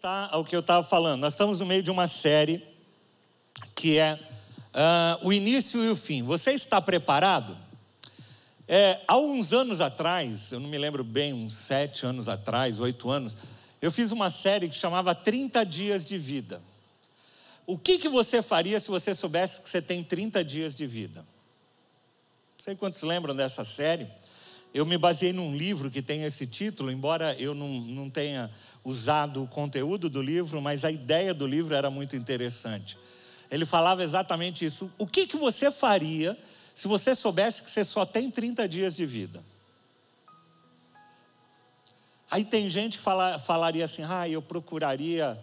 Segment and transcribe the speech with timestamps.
[0.00, 1.20] voltar ao que eu estava falando.
[1.20, 2.66] Nós estamos no meio de uma série
[3.74, 6.22] que é uh, o início e o fim.
[6.22, 7.54] Você está preparado?
[8.66, 13.10] É, há uns anos atrás, eu não me lembro bem, uns sete anos atrás, oito
[13.10, 13.36] anos,
[13.82, 16.62] eu fiz uma série que chamava 30 Dias de Vida.
[17.66, 21.20] O que, que você faria se você soubesse que você tem 30 dias de vida?
[21.20, 24.08] Não sei quantos lembram dessa série.
[24.72, 28.50] Eu me baseei num livro que tem esse título, embora eu não, não tenha
[28.84, 32.96] usado o conteúdo do livro, mas a ideia do livro era muito interessante.
[33.50, 34.90] Ele falava exatamente isso.
[34.96, 36.38] O que, que você faria
[36.74, 39.42] se você soubesse que você só tem 30 dias de vida?
[42.30, 45.36] Aí tem gente que fala, falaria assim: ah, eu procuraria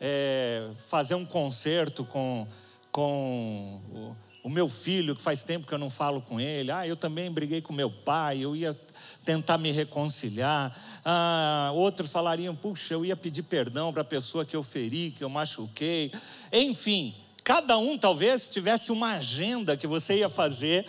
[0.00, 2.48] é, fazer um concerto com,
[2.90, 6.70] com o, meu filho, que faz tempo que eu não falo com ele.
[6.70, 8.78] Ah, eu também briguei com meu pai, eu ia
[9.24, 10.76] tentar me reconciliar.
[11.04, 15.22] Ah, outros falariam: puxa, eu ia pedir perdão para a pessoa que eu feri, que
[15.22, 16.10] eu machuquei.
[16.52, 20.86] Enfim, cada um talvez tivesse uma agenda que você ia fazer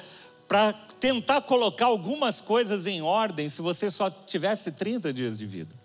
[0.48, 5.76] para tentar colocar algumas coisas em ordem se você só tivesse 30 dias de vida.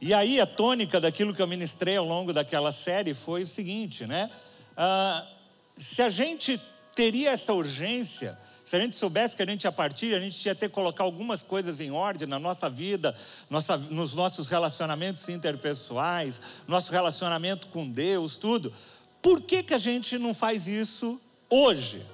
[0.00, 4.06] E aí a tônica daquilo que eu ministrei ao longo daquela série foi o seguinte,
[4.06, 4.30] né?
[4.76, 5.26] Ah,
[5.76, 6.60] se a gente
[6.94, 10.54] teria essa urgência, se a gente soubesse que a gente ia partir, a gente ia
[10.54, 13.14] ter que colocar algumas coisas em ordem na nossa vida,
[13.50, 18.72] nossa, nos nossos relacionamentos interpessoais, nosso relacionamento com Deus, tudo.
[19.20, 22.06] Por que, que a gente não faz isso hoje?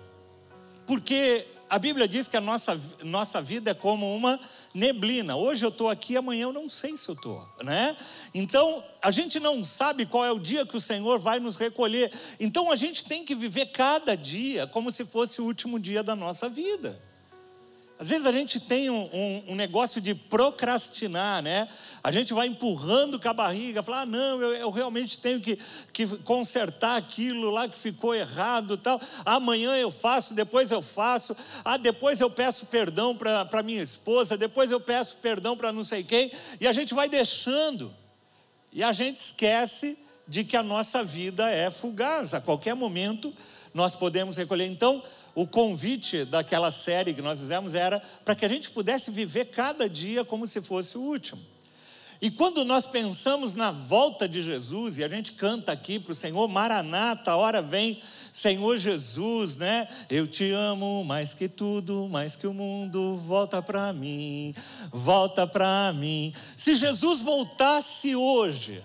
[0.87, 4.41] Porque a Bíblia diz que a nossa, nossa vida é como uma
[4.75, 5.37] neblina.
[5.37, 7.97] Hoje eu estou aqui, amanhã eu não sei se eu estou, né?
[8.35, 12.13] Então, a gente não sabe qual é o dia que o Senhor vai nos recolher.
[12.41, 16.17] Então, a gente tem que viver cada dia como se fosse o último dia da
[16.17, 17.01] nossa vida.
[18.01, 21.69] Às vezes a gente tem um, um, um, negócio de procrastinar, né?
[22.03, 25.59] A gente vai empurrando com a barriga, falar, ah, não, eu, eu, realmente tenho que,
[25.93, 28.99] que consertar aquilo lá que ficou errado tal.
[29.23, 31.37] Amanhã eu faço, depois eu faço.
[31.63, 36.03] Ah, depois eu peço perdão para minha esposa, depois eu peço perdão para não sei
[36.03, 36.33] quem.
[36.59, 37.95] E a gente vai deixando.
[38.73, 42.33] E a gente esquece de que a nossa vida é fugaz.
[42.33, 43.31] A qualquer momento
[43.75, 44.65] nós podemos recolher.
[44.65, 45.03] Então,
[45.35, 49.89] o convite daquela série que nós fizemos era para que a gente pudesse viver cada
[49.89, 51.41] dia como se fosse o último.
[52.23, 56.15] E quando nós pensamos na volta de Jesus, e a gente canta aqui para o
[56.15, 57.99] Senhor, Maranata, a hora vem,
[58.31, 59.89] Senhor Jesus, né?
[60.11, 64.55] Eu te amo mais que tudo, mais que o mundo, volta para mim,
[64.93, 66.35] volta para mim.
[66.57, 68.83] Se Jesus voltasse hoje,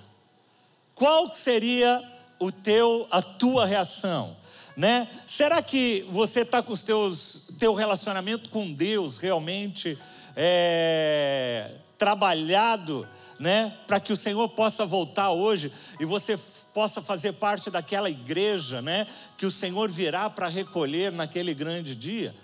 [0.93, 2.01] qual seria
[2.39, 4.37] o teu, a tua reação?
[4.75, 5.07] Né?
[5.25, 9.97] Será que você está com os teus teu relacionamento com Deus realmente
[10.35, 13.07] é, trabalhado,
[13.39, 13.77] né?
[13.87, 16.37] Para que o Senhor possa voltar hoje e você
[16.73, 19.07] possa fazer parte daquela igreja, né?
[19.37, 22.35] Que o Senhor virá para recolher naquele grande dia.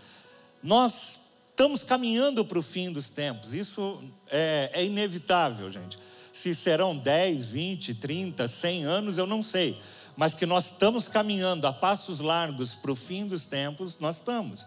[0.64, 1.20] Nós
[1.50, 3.54] estamos caminhando para o fim dos tempos.
[3.54, 6.00] Isso é, é inevitável, gente.
[6.32, 9.78] Se serão 10, 20, 30, 100 anos, eu não sei
[10.16, 14.66] mas que nós estamos caminhando a passos largos para o fim dos tempos, nós estamos.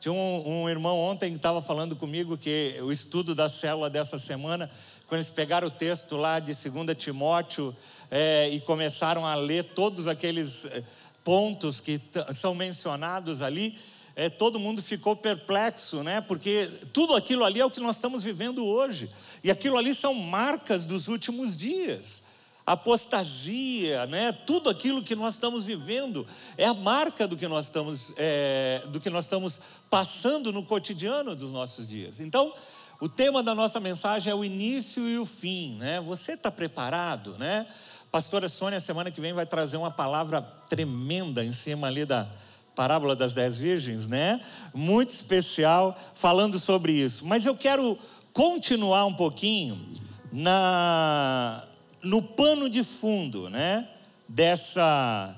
[0.00, 4.18] Tinha um, um irmão ontem que estava falando comigo que o estudo da célula dessa
[4.18, 4.68] semana,
[5.06, 7.74] quando eles pegaram o texto lá de 2 Timóteo
[8.10, 10.82] é, e começaram a ler todos aqueles é,
[11.22, 12.00] pontos que
[12.34, 13.78] são mencionados ali,
[14.16, 16.20] é, todo mundo ficou perplexo, né?
[16.20, 19.08] Porque tudo aquilo ali é o que nós estamos vivendo hoje.
[19.42, 22.22] E aquilo ali são marcas dos últimos dias
[22.64, 24.32] apostasia, né?
[24.32, 29.00] tudo aquilo que nós estamos vivendo é a marca do que nós estamos, é, do
[29.00, 32.20] que nós estamos passando no cotidiano dos nossos dias.
[32.20, 32.52] Então,
[33.00, 35.76] o tema da nossa mensagem é o início e o fim.
[35.76, 36.00] Né?
[36.00, 37.36] Você está preparado?
[37.36, 37.66] Né?
[38.12, 42.28] Pastora Sônia, semana que vem, vai trazer uma palavra tremenda em cima ali da
[42.74, 44.40] parábola das dez virgens, né?
[44.72, 47.26] Muito especial, falando sobre isso.
[47.26, 47.98] Mas eu quero
[48.32, 49.90] continuar um pouquinho
[50.32, 51.64] na
[52.02, 53.88] no pano de fundo né,
[54.28, 55.36] dessa,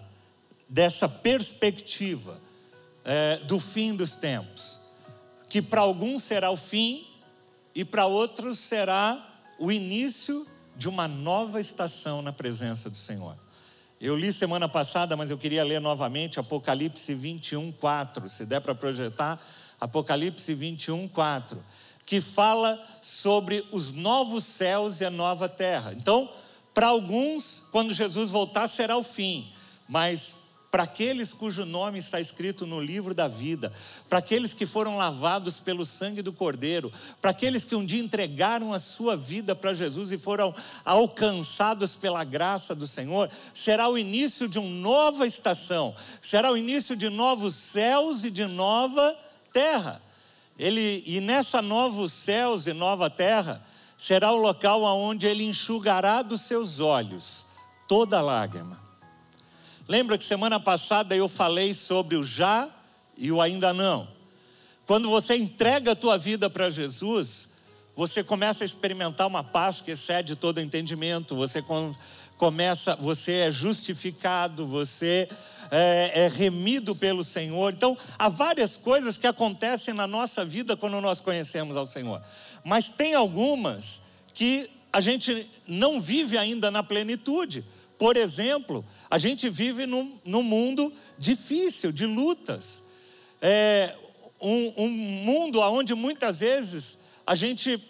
[0.69, 2.41] dessa perspectiva
[3.05, 4.81] é, do fim dos tempos,
[5.49, 7.07] que para alguns será o fim
[7.75, 10.47] e para outros será o início
[10.77, 13.37] de uma nova estação na presença do Senhor.
[14.01, 18.29] Eu li semana passada, mas eu queria ler novamente Apocalipse 21, 4.
[18.29, 19.41] Se der para projetar,
[19.81, 21.65] Apocalipse 21, 4.
[22.05, 25.95] Que fala sobre os novos céus e a nova terra.
[25.95, 26.31] Então,
[26.75, 29.51] para alguns, quando Jesus voltar, será o fim,
[29.89, 30.37] mas
[30.75, 33.73] para aqueles cujo nome está escrito no livro da vida,
[34.09, 36.91] para aqueles que foram lavados pelo sangue do Cordeiro,
[37.21, 40.53] para aqueles que um dia entregaram a sua vida para Jesus e foram
[40.85, 46.97] alcançados pela graça do Senhor, será o início de uma nova estação, será o início
[46.97, 49.17] de novos céus e de nova
[49.53, 50.03] terra.
[50.59, 53.65] Ele, e nessa novos céus e nova terra,
[53.97, 57.47] será o local onde ele enxugará dos seus olhos
[57.89, 58.81] toda lágrima.
[59.87, 62.69] Lembra que semana passada eu falei sobre o já
[63.17, 64.09] e o ainda não.
[64.87, 67.49] Quando você entrega a tua vida para Jesus,
[67.97, 71.63] você começa a experimentar uma paz que excede todo entendimento, você
[72.37, 75.29] começa, você é justificado, você
[75.71, 77.73] é, é remido pelo Senhor.
[77.73, 82.21] Então, há várias coisas que acontecem na nossa vida quando nós conhecemos ao Senhor.
[82.65, 84.01] Mas tem algumas
[84.33, 87.65] que a gente não vive ainda na plenitude.
[87.99, 92.83] Por exemplo, a gente vive num, num mundo difícil, de lutas.
[93.41, 93.95] É
[94.41, 97.83] um, um mundo onde muitas vezes a gente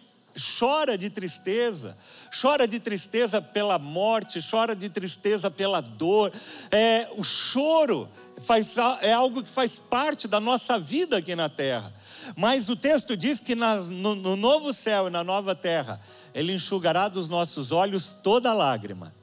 [0.59, 1.97] chora de tristeza,
[2.41, 6.33] chora de tristeza pela morte, chora de tristeza pela dor.
[6.71, 8.09] É, o choro
[8.39, 11.93] faz, é algo que faz parte da nossa vida aqui na terra.
[12.37, 16.01] Mas o texto diz que nas, no, no novo céu e na nova terra,
[16.35, 19.15] Ele enxugará dos nossos olhos toda lágrima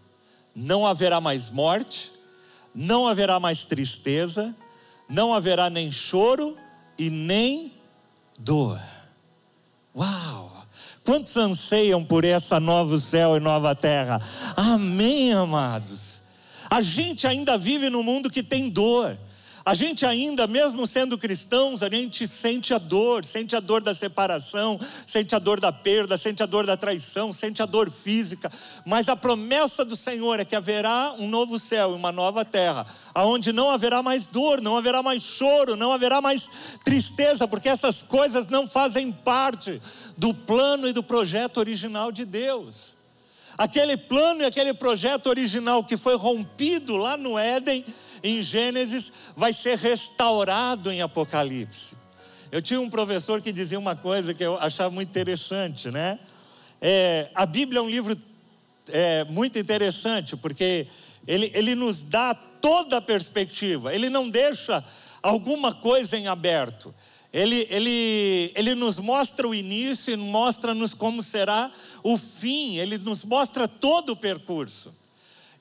[0.56, 2.12] não haverá mais morte,
[2.74, 4.56] não haverá mais tristeza,
[5.10, 6.57] não haverá nem choro
[6.98, 7.74] e nem
[8.38, 8.80] dor.
[9.96, 10.52] Uau!
[11.04, 14.22] Quantos anseiam por essa novo céu e nova terra?
[14.56, 16.22] Amém, amados.
[16.70, 19.18] A gente ainda vive num mundo que tem dor.
[19.71, 23.94] A gente ainda, mesmo sendo cristãos, a gente sente a dor, sente a dor da
[23.94, 24.77] separação,
[25.07, 28.51] sente a dor da perda, sente a dor da traição, sente a dor física.
[28.85, 32.85] Mas a promessa do Senhor é que haverá um novo céu e uma nova terra,
[33.15, 36.50] aonde não haverá mais dor, não haverá mais choro, não haverá mais
[36.83, 39.81] tristeza, porque essas coisas não fazem parte
[40.18, 42.97] do plano e do projeto original de Deus.
[43.57, 47.85] Aquele plano e aquele projeto original que foi rompido lá no Éden,
[48.23, 51.95] em Gênesis vai ser restaurado em Apocalipse.
[52.51, 56.19] Eu tinha um professor que dizia uma coisa que eu achava muito interessante, né?
[56.81, 58.18] É, a Bíblia é um livro
[58.89, 60.88] é, muito interessante, porque
[61.27, 64.83] ele, ele nos dá toda a perspectiva, ele não deixa
[65.21, 66.94] alguma coisa em aberto.
[67.31, 71.71] Ele, ele, ele nos mostra o início, mostra-nos como será
[72.03, 74.94] o fim, ele nos mostra todo o percurso.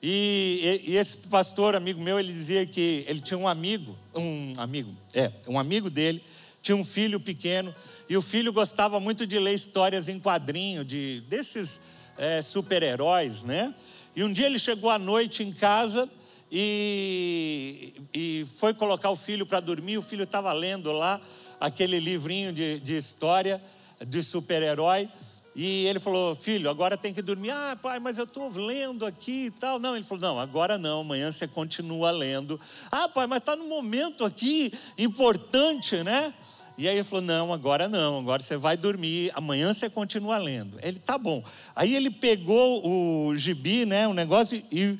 [0.03, 4.91] E, e, esse pastor, amigo meu, ele dizia que ele tinha um amigo, um amigo,
[5.13, 6.23] é, um amigo dele,
[6.61, 7.73] tinha um filho pequeno,
[8.09, 11.79] e o filho gostava muito de ler histórias em quadrinho, de, desses
[12.17, 13.73] é, super-heróis, né?
[14.15, 16.09] E um dia ele chegou à noite em casa
[16.51, 21.21] e, e foi colocar o filho para dormir, o filho estava lendo lá
[21.59, 23.61] aquele livrinho de, de história
[24.05, 25.07] de super-herói.
[25.55, 27.51] E ele falou: Filho, agora tem que dormir.
[27.51, 29.79] Ah, pai, mas eu estou lendo aqui e tal.
[29.79, 32.59] Não, ele falou: Não, agora não, amanhã você continua lendo.
[32.89, 36.33] Ah, pai, mas está num momento aqui importante, né?
[36.77, 40.79] E aí ele falou: Não, agora não, agora você vai dormir, amanhã você continua lendo.
[40.81, 41.43] Ele tá bom.
[41.75, 44.97] Aí ele pegou o gibi, né, o negócio, e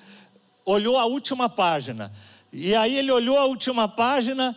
[0.66, 2.12] olhou a última página.
[2.52, 4.56] E aí ele olhou a última página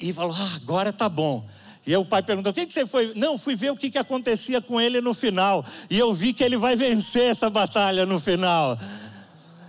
[0.00, 1.48] e falou: Ah, agora tá bom.
[1.86, 3.12] E o pai perguntou: o que, que você foi?
[3.14, 5.64] Não, fui ver o que, que acontecia com ele no final.
[5.90, 8.78] E eu vi que ele vai vencer essa batalha no final.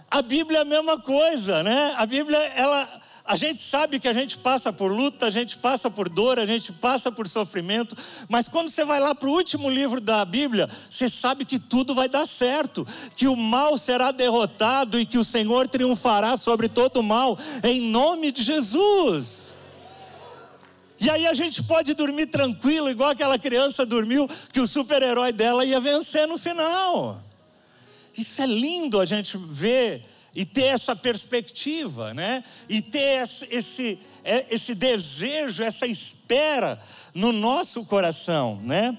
[0.09, 1.95] A Bíblia é a mesma coisa, né?
[1.97, 2.87] A Bíblia, ela.
[3.25, 6.45] A gente sabe que a gente passa por luta, a gente passa por dor, a
[6.45, 7.95] gente passa por sofrimento,
[8.27, 11.95] mas quando você vai lá para o último livro da Bíblia, você sabe que tudo
[11.95, 16.97] vai dar certo, que o mal será derrotado e que o Senhor triunfará sobre todo
[16.97, 19.52] o mal, em nome de Jesus.
[21.03, 25.65] E aí a gente pode dormir tranquilo, igual aquela criança dormiu, que o super-herói dela
[25.65, 27.21] ia vencer no final.
[28.17, 32.41] Isso é lindo a gente ver e ter essa perspectiva, né?
[32.69, 36.79] E ter esse, é, esse desejo, essa espera
[37.13, 38.97] no nosso coração, né?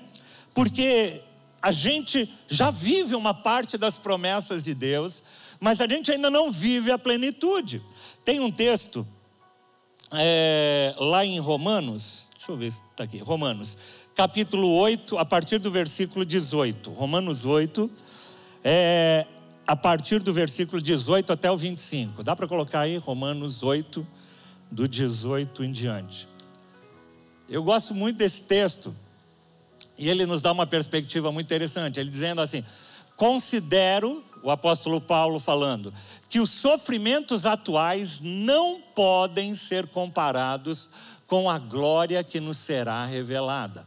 [0.52, 1.22] Porque
[1.62, 5.22] a gente já vive uma parte das promessas de Deus,
[5.58, 7.80] mas a gente ainda não vive a plenitude.
[8.22, 9.08] Tem um texto
[10.12, 13.76] é, lá em Romanos, deixa eu ver se está aqui, Romanos,
[14.14, 16.90] capítulo 8, a partir do versículo 18.
[16.90, 17.90] Romanos 8,
[18.62, 19.26] é,
[19.66, 22.22] a partir do versículo 18 até o 25.
[22.22, 24.06] Dá para colocar aí Romanos 8,
[24.70, 26.28] do 18 em diante.
[27.48, 28.94] Eu gosto muito desse texto,
[29.98, 32.00] e ele nos dá uma perspectiva muito interessante.
[32.00, 32.64] Ele dizendo assim:
[33.16, 35.92] considero, o apóstolo Paulo falando
[36.28, 40.90] que os sofrimentos atuais não podem ser comparados
[41.26, 43.86] com a glória que nos será revelada.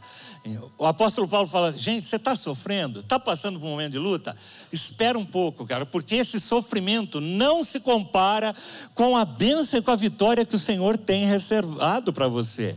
[0.77, 4.35] O apóstolo Paulo fala: gente, você está sofrendo, está passando por um momento de luta?
[4.71, 8.55] Espera um pouco, cara, porque esse sofrimento não se compara
[8.95, 12.75] com a bênção e com a vitória que o Senhor tem reservado para você.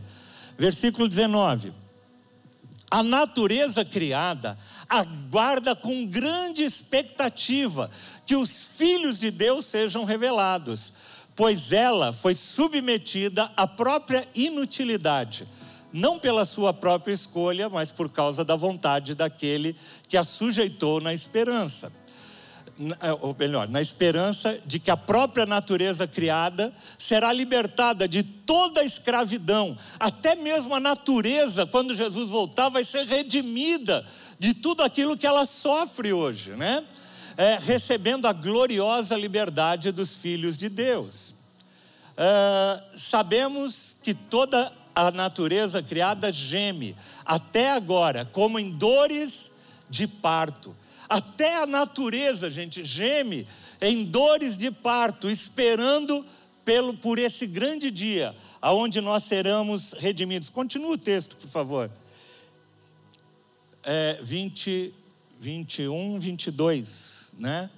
[0.55, 1.80] Versículo 19.
[2.91, 4.57] A natureza criada
[4.89, 7.89] aguarda com grande expectativa
[8.25, 10.91] que os filhos de Deus sejam revelados,
[11.33, 15.47] pois ela foi submetida à própria inutilidade
[15.93, 19.75] não pela sua própria escolha, mas por causa da vontade daquele
[20.07, 21.91] que a sujeitou na esperança.
[22.99, 28.81] É, ou melhor, na esperança de que a própria natureza criada será libertada de toda
[28.81, 34.03] a escravidão, até mesmo a natureza, quando Jesus voltar, vai ser redimida
[34.39, 36.83] de tudo aquilo que ela sofre hoje, né?
[37.37, 41.35] É, recebendo a gloriosa liberdade dos filhos de Deus.
[42.17, 49.51] É, sabemos que toda a natureza criada geme, até agora, como em dores
[49.89, 50.75] de parto.
[51.11, 53.45] Até a natureza, gente, geme
[53.81, 56.25] em dores de parto, esperando
[56.63, 60.47] pelo, por esse grande dia, aonde nós seremos redimidos.
[60.47, 61.91] Continua o texto, por favor.
[63.83, 64.93] É, 20,
[65.37, 67.69] 21, 22, né?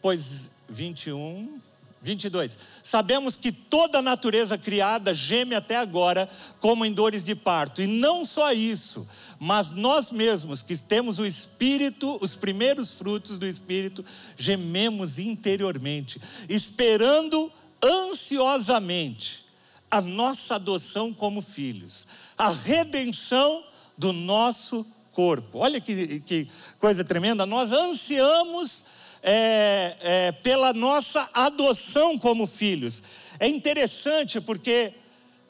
[0.00, 1.60] Pois 21,
[2.06, 2.58] 22.
[2.82, 6.28] Sabemos que toda a natureza criada geme até agora
[6.60, 7.82] como em dores de parto.
[7.82, 9.06] E não só isso,
[9.38, 14.04] mas nós mesmos que temos o espírito, os primeiros frutos do espírito,
[14.36, 19.44] gememos interiormente, esperando ansiosamente
[19.90, 22.06] a nossa adoção como filhos,
[22.38, 23.64] a redenção
[23.98, 25.58] do nosso corpo.
[25.58, 26.48] Olha que, que
[26.78, 28.84] coisa tremenda, nós ansiamos
[29.28, 33.02] é, é, pela nossa adoção como filhos.
[33.40, 34.94] É interessante porque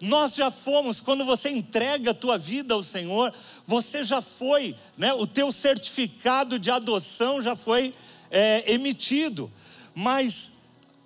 [0.00, 3.32] nós já fomos, quando você entrega a tua vida ao Senhor,
[3.66, 7.94] você já foi, né, o teu certificado de adoção já foi
[8.30, 9.52] é, emitido.
[9.94, 10.50] Mas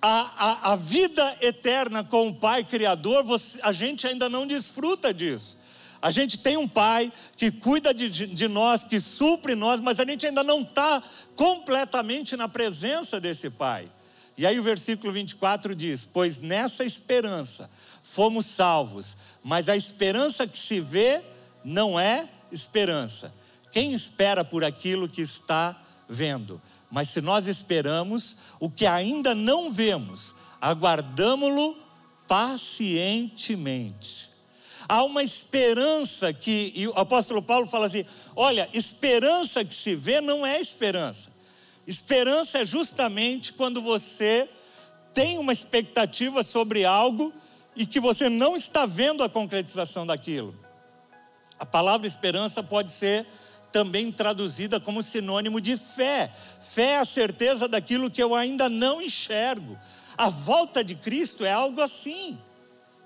[0.00, 5.12] a, a, a, vida eterna com o Pai Criador, você, a gente ainda não desfruta
[5.12, 5.56] disso.
[6.02, 10.06] A gente tem um pai que cuida de, de nós, que supre nós, mas a
[10.06, 11.02] gente ainda não está
[11.36, 13.92] completamente na presença desse pai.
[14.36, 17.68] E aí o versículo 24 diz: Pois nessa esperança
[18.02, 21.22] fomos salvos, mas a esperança que se vê
[21.62, 23.30] não é esperança.
[23.70, 25.78] Quem espera por aquilo que está
[26.08, 26.62] vendo?
[26.90, 31.76] Mas se nós esperamos o que ainda não vemos, aguardamo-lo
[32.26, 34.29] pacientemente
[34.90, 38.04] há uma esperança que, e o apóstolo Paulo fala assim:
[38.34, 41.30] olha, esperança que se vê não é esperança.
[41.86, 44.48] Esperança é justamente quando você
[45.14, 47.32] tem uma expectativa sobre algo
[47.76, 50.58] e que você não está vendo a concretização daquilo.
[51.56, 53.26] A palavra esperança pode ser
[53.70, 56.32] também traduzida como sinônimo de fé.
[56.58, 59.78] Fé é a certeza daquilo que eu ainda não enxergo.
[60.18, 62.36] A volta de Cristo é algo assim.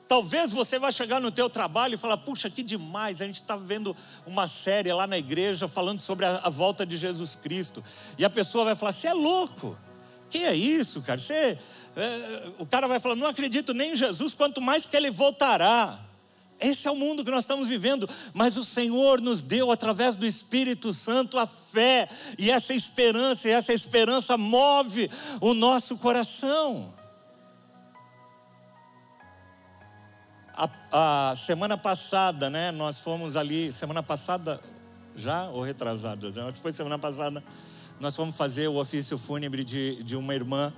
[0.07, 3.57] Talvez você vá chegar no teu trabalho e falar, puxa, que demais, a gente está
[3.57, 3.97] vendo
[4.27, 7.83] uma série lá na igreja falando sobre a, a, volta de Jesus Cristo.
[8.19, 9.79] E a pessoa vai falar, você é louco.
[10.29, 11.19] Que é isso, cara?
[11.19, 11.59] Você,
[11.97, 15.99] é, o cara vai falar, não acredito nem em Jesus, quanto mais que ele voltará.
[16.61, 20.27] Esse é o mundo que nós estamos vivendo, mas o Senhor nos deu através do
[20.27, 22.09] Espírito Santo a fé,
[22.39, 26.94] e essa esperança, e essa esperança move o nosso coração.
[30.57, 34.61] A, a, semana passada, né, nós fomos ali, semana passada
[35.17, 36.29] já ou retrasada?
[36.29, 37.43] Acho que foi semana passada,
[37.99, 40.73] nós fomos fazer o ofício fúnebre de, de uma irmã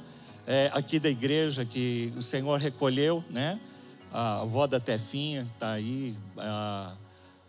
[0.46, 3.60] é, aqui da igreja que o Senhor recolheu, né?
[4.10, 6.94] A avó da Tefinha está aí, a,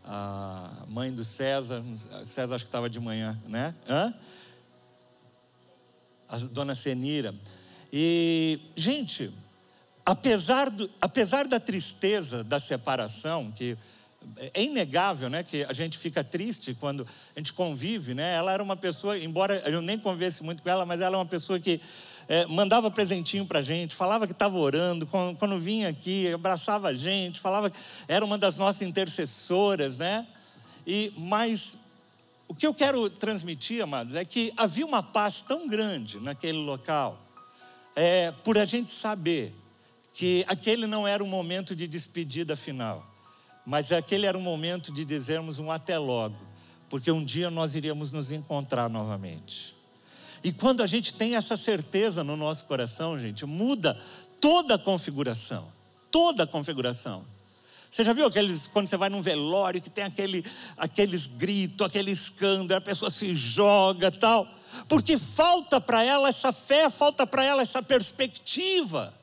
[0.04, 1.82] a, mãe do César,
[2.26, 3.74] César acho que estava de manhã, né?
[3.88, 4.14] Hã?
[6.28, 7.34] A dona Senira.
[7.94, 9.32] E, gente,
[10.08, 13.78] apesar, do, apesar da tristeza da separação, que
[14.54, 18.36] é inegável, né, que a gente fica triste quando a gente convive, né?
[18.36, 21.26] Ela era uma pessoa, embora eu nem convivesse muito com ela, mas ela é uma
[21.26, 21.82] pessoa que
[22.28, 26.88] é, mandava presentinho para a gente, falava que estava orando, quando, quando, vinha aqui, abraçava
[26.88, 30.26] a gente, falava que era uma das nossas intercessoras, né?
[30.86, 31.78] E mas
[32.48, 37.22] o que eu quero transmitir, amados, é que havia uma paz tão grande naquele local,
[37.94, 39.54] é, por a gente saber
[40.18, 43.06] que aquele não era um momento de despedida final,
[43.64, 46.40] mas aquele era um momento de dizermos um até logo,
[46.90, 49.76] porque um dia nós iríamos nos encontrar novamente.
[50.44, 53.96] E quando a gente tem essa certeza no nosso coração, gente, muda
[54.42, 55.72] toda a configuração.
[56.10, 57.24] Toda a configuração.
[57.92, 60.44] Você já viu aqueles, quando você vai num velório, que tem aquele,
[60.76, 64.48] aqueles gritos, aquele escândalo, a pessoa se joga tal?
[64.88, 69.14] Porque falta para ela essa fé, falta para ela essa perspectiva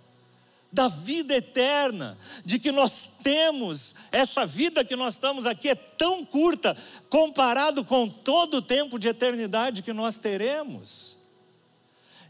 [0.74, 6.24] da vida eterna, de que nós temos, essa vida que nós estamos aqui é tão
[6.24, 6.76] curta
[7.08, 11.16] comparado com todo o tempo de eternidade que nós teremos.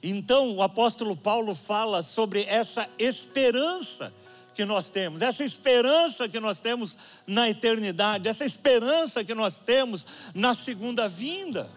[0.03, 4.13] Então, o apóstolo Paulo fala sobre essa esperança
[4.55, 10.07] que nós temos, essa esperança que nós temos na eternidade, essa esperança que nós temos
[10.35, 11.71] na segunda vinda.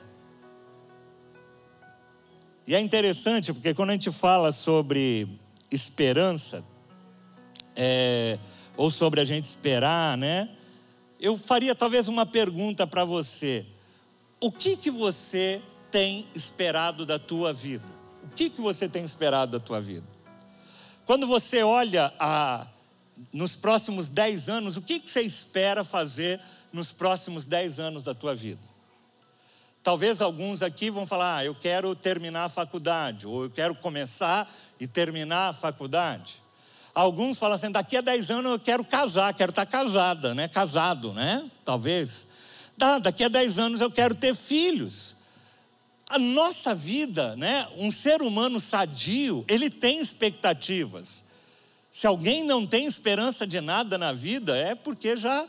[2.67, 5.39] E é interessante porque quando a gente fala sobre
[5.71, 6.63] esperança,
[7.75, 8.39] é,
[8.75, 10.49] ou sobre a gente esperar, né?
[11.19, 13.65] Eu faria talvez uma pergunta para você:
[14.39, 17.85] o que que você tem esperado da tua vida?
[18.23, 20.05] O que que você tem esperado da tua vida?
[21.05, 22.67] Quando você olha a,
[23.33, 26.39] nos próximos dez anos, o que, que você espera fazer
[26.71, 28.61] nos próximos dez anos da tua vida?
[29.87, 34.53] Talvez alguns aqui vão falar: ah, eu quero terminar a faculdade, ou eu quero começar
[34.77, 36.43] e terminar a faculdade.
[36.93, 40.49] Alguns falam assim: daqui a dez anos eu quero casar, quero estar casada, né?
[40.49, 41.49] Casado, né?
[41.63, 42.27] Talvez.
[43.01, 45.15] daqui a dez anos eu quero ter filhos
[46.09, 51.23] a nossa vida, né, um ser humano sadio, ele tem expectativas.
[51.91, 55.47] Se alguém não tem esperança de nada na vida, é porque já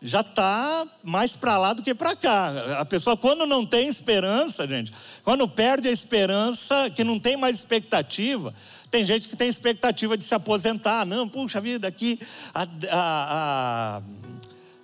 [0.00, 2.78] já está mais para lá do que para cá.
[2.78, 7.56] A pessoa, quando não tem esperança, gente, quando perde a esperança, que não tem mais
[7.56, 8.52] expectativa,
[8.90, 11.04] tem gente que tem expectativa de se aposentar.
[11.06, 12.20] Não, puxa vida, aqui
[12.54, 14.02] a, a,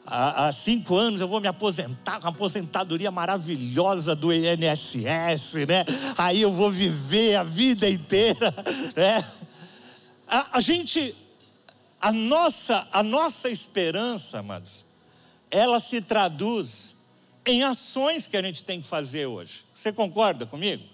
[0.07, 5.85] a há, cinco anos eu vou me aposentar com uma aposentadoria maravilhosa do INSS, né?
[6.19, 8.53] Aí eu vou viver a vida inteira,
[8.97, 9.25] né?
[10.27, 11.15] A, a gente,
[12.01, 14.85] a nossa, a nossa esperança, amados,
[15.51, 16.97] ela se traduz
[17.47, 19.65] em ações que a gente tem que fazer hoje.
[19.75, 20.85] Você concorda comigo?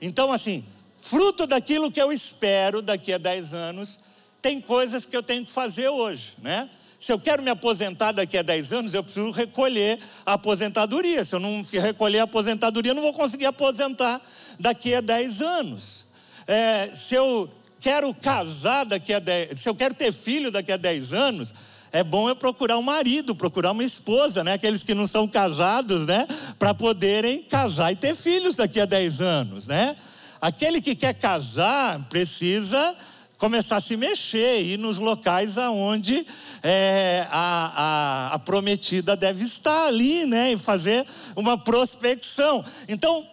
[0.00, 0.64] Então, assim,
[1.00, 3.98] fruto daquilo que eu espero daqui a 10 anos,
[4.40, 6.70] tem coisas que eu tenho que fazer hoje, né?
[7.00, 11.24] Se eu quero me aposentar daqui a 10 anos, eu preciso recolher a aposentadoria.
[11.24, 14.20] Se eu não recolher a aposentadoria, eu não vou conseguir aposentar
[14.58, 16.06] daqui a 10 anos.
[16.46, 20.76] É, se eu quero casar daqui a 10, se eu quero ter filho daqui a
[20.76, 21.54] 10 anos,
[21.92, 24.54] é bom eu procurar um marido, procurar uma esposa, né?
[24.54, 26.26] Aqueles que não são casados, né?
[26.58, 29.96] Para poderem casar e ter filhos daqui a 10 anos, né?
[30.40, 32.96] Aquele que quer casar precisa
[33.38, 36.26] começar a se mexer, ir nos locais aonde
[36.60, 40.52] é, a, a, a, prometida deve estar ali, né?
[40.52, 42.64] E fazer uma prospecção.
[42.88, 43.26] Então,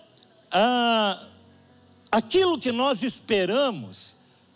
[0.52, 1.24] ah,
[2.12, 4.15] aquilo que nós esperamos,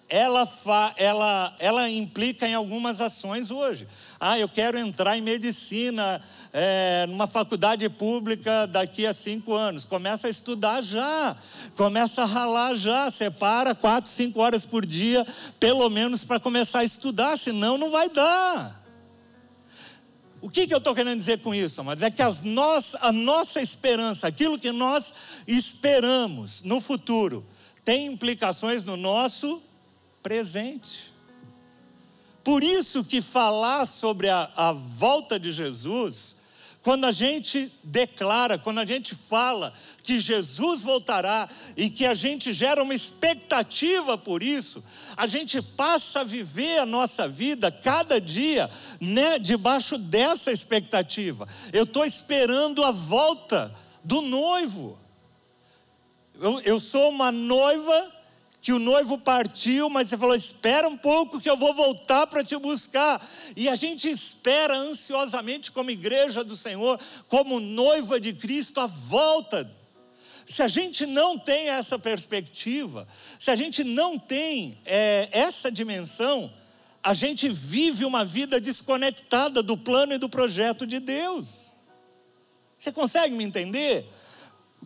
[0.09, 3.87] ela, fa, ela, ela implica em algumas ações hoje.
[4.19, 9.85] Ah, eu quero entrar em medicina é, numa faculdade pública daqui a cinco anos.
[9.85, 11.37] Começa a estudar já,
[11.75, 15.25] começa a ralar já, separa quatro, cinco horas por dia,
[15.59, 18.79] pelo menos para começar a estudar, senão não vai dar.
[20.41, 22.01] O que, que eu estou querendo dizer com isso, amados?
[22.01, 25.13] É que as nós, a nossa esperança, aquilo que nós
[25.45, 27.45] esperamos no futuro,
[27.83, 29.61] tem implicações no nosso
[30.21, 31.13] presente.
[32.43, 36.39] Por isso que falar sobre a, a volta de Jesus
[36.81, 42.53] quando a gente declara, quando a gente fala que Jesus voltará e que a gente
[42.53, 44.81] gera uma expectativa por isso,
[45.17, 51.47] a gente passa a viver a nossa vida cada dia né, debaixo dessa expectativa.
[51.73, 54.97] Eu estou esperando a volta do noivo.
[56.39, 58.09] Eu, eu sou uma noiva
[58.61, 62.43] que o noivo partiu, mas você falou: espera um pouco que eu vou voltar para
[62.43, 63.25] te buscar.
[63.55, 69.69] E a gente espera ansiosamente, como igreja do Senhor, como noiva de Cristo, a volta.
[70.45, 76.51] Se a gente não tem essa perspectiva, se a gente não tem é, essa dimensão,
[77.03, 81.71] a gente vive uma vida desconectada do plano e do projeto de Deus.
[82.77, 84.09] Você consegue me entender?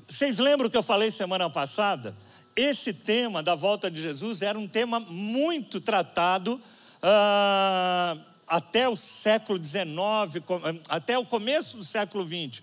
[0.07, 2.15] Vocês lembram que eu falei semana passada?
[2.55, 6.55] Esse tema da volta de Jesus era um tema muito tratado
[7.01, 9.83] uh, até o século XIX,
[10.87, 12.61] até o começo do século XX,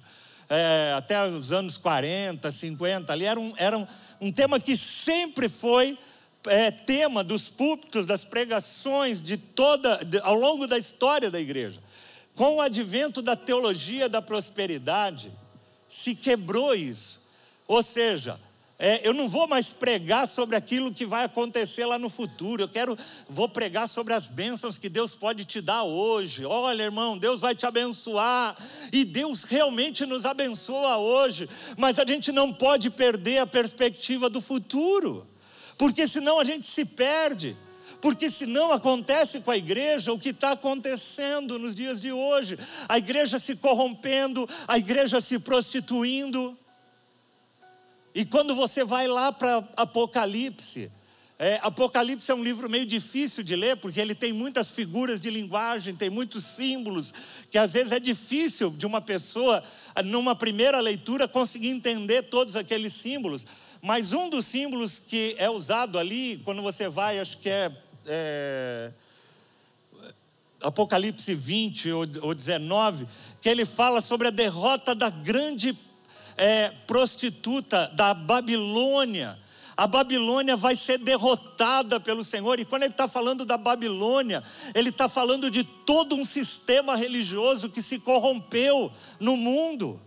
[0.48, 3.87] é, até os anos 40, 50, ali era um, era um,
[4.20, 5.98] um tema que sempre foi
[6.46, 11.81] é, tema dos púlpitos, das pregações de toda, de, ao longo da história da igreja.
[12.35, 15.33] Com o advento da teologia da prosperidade,
[15.88, 17.20] se quebrou isso.
[17.66, 18.38] Ou seja,
[18.83, 22.62] é, eu não vou mais pregar sobre aquilo que vai acontecer lá no futuro.
[22.62, 22.97] Eu quero,
[23.29, 26.47] vou pregar sobre as bênçãos que Deus pode te dar hoje.
[26.47, 28.57] Olha, irmão, Deus vai te abençoar
[28.90, 31.47] e Deus realmente nos abençoa hoje.
[31.77, 35.29] Mas a gente não pode perder a perspectiva do futuro,
[35.77, 37.55] porque senão a gente se perde.
[38.01, 42.97] Porque senão acontece com a igreja o que está acontecendo nos dias de hoje: a
[42.97, 46.57] igreja se corrompendo, a igreja se prostituindo.
[48.14, 50.90] E quando você vai lá para Apocalipse,
[51.42, 55.31] é, Apocalipse é um livro meio difícil de ler, porque ele tem muitas figuras de
[55.31, 57.14] linguagem, tem muitos símbolos,
[57.51, 59.62] que às vezes é difícil de uma pessoa,
[60.05, 63.46] numa primeira leitura, conseguir entender todos aqueles símbolos.
[63.81, 67.73] Mas um dos símbolos que é usado ali, quando você vai, acho que é,
[68.07, 68.92] é
[70.62, 73.07] Apocalipse 20 ou, ou 19,
[73.40, 75.73] que ele fala sobre a derrota da grande
[76.40, 79.38] é, prostituta da Babilônia.
[79.76, 84.42] A Babilônia vai ser derrotada pelo Senhor, e quando ele está falando da Babilônia,
[84.74, 90.00] ele está falando de todo um sistema religioso que se corrompeu no mundo.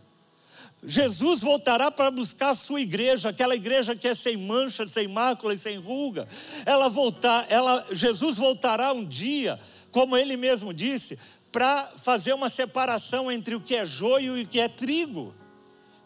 [0.84, 5.54] Jesus voltará para buscar a sua igreja, aquela igreja que é sem mancha, sem mácula
[5.54, 6.28] e sem ruga.
[6.66, 9.60] Ela voltar, ela, Jesus voltará um dia,
[9.92, 11.18] como ele mesmo disse,
[11.52, 15.34] para fazer uma separação entre o que é joio e o que é trigo.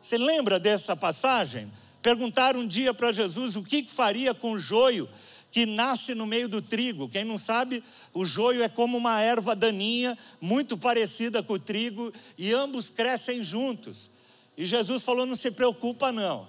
[0.01, 1.71] Você lembra dessa passagem?
[2.01, 5.09] Perguntaram um dia para Jesus o que faria com o joio
[5.51, 7.09] que nasce no meio do trigo.
[7.09, 7.83] Quem não sabe,
[8.13, 13.43] o joio é como uma erva daninha, muito parecida com o trigo, e ambos crescem
[13.43, 14.11] juntos.
[14.57, 16.47] E Jesus falou: não se preocupa, não,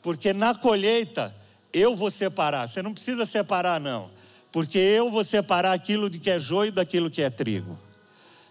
[0.00, 1.34] porque na colheita
[1.72, 2.68] eu vou separar.
[2.68, 4.10] Você não precisa separar, não,
[4.50, 7.78] porque eu vou separar aquilo que é joio daquilo que é trigo.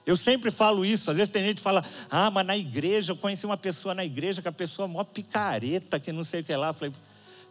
[0.05, 3.15] Eu sempre falo isso, às vezes tem gente que fala, ah, mas na igreja, eu
[3.15, 6.43] conheci uma pessoa na igreja que a pessoa é mó picareta, que não sei o
[6.43, 6.69] que lá.
[6.69, 6.93] Eu falei,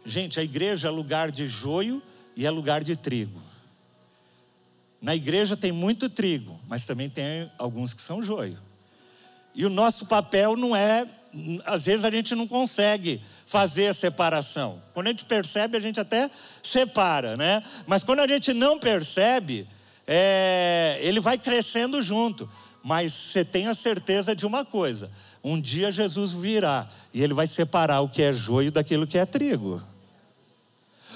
[0.05, 2.01] gente, a igreja é lugar de joio
[2.35, 3.41] e é lugar de trigo.
[5.01, 8.59] Na igreja tem muito trigo, mas também tem alguns que são joio.
[9.55, 11.07] E o nosso papel não é,
[11.65, 14.81] às vezes a gente não consegue fazer a separação.
[14.93, 16.29] Quando a gente percebe, a gente até
[16.61, 17.63] separa, né?
[17.87, 19.67] Mas quando a gente não percebe,
[20.13, 22.49] é, ele vai crescendo junto.
[22.83, 25.09] Mas você tem a certeza de uma coisa:
[25.41, 29.25] um dia Jesus virá e ele vai separar o que é joio daquilo que é
[29.25, 29.81] trigo.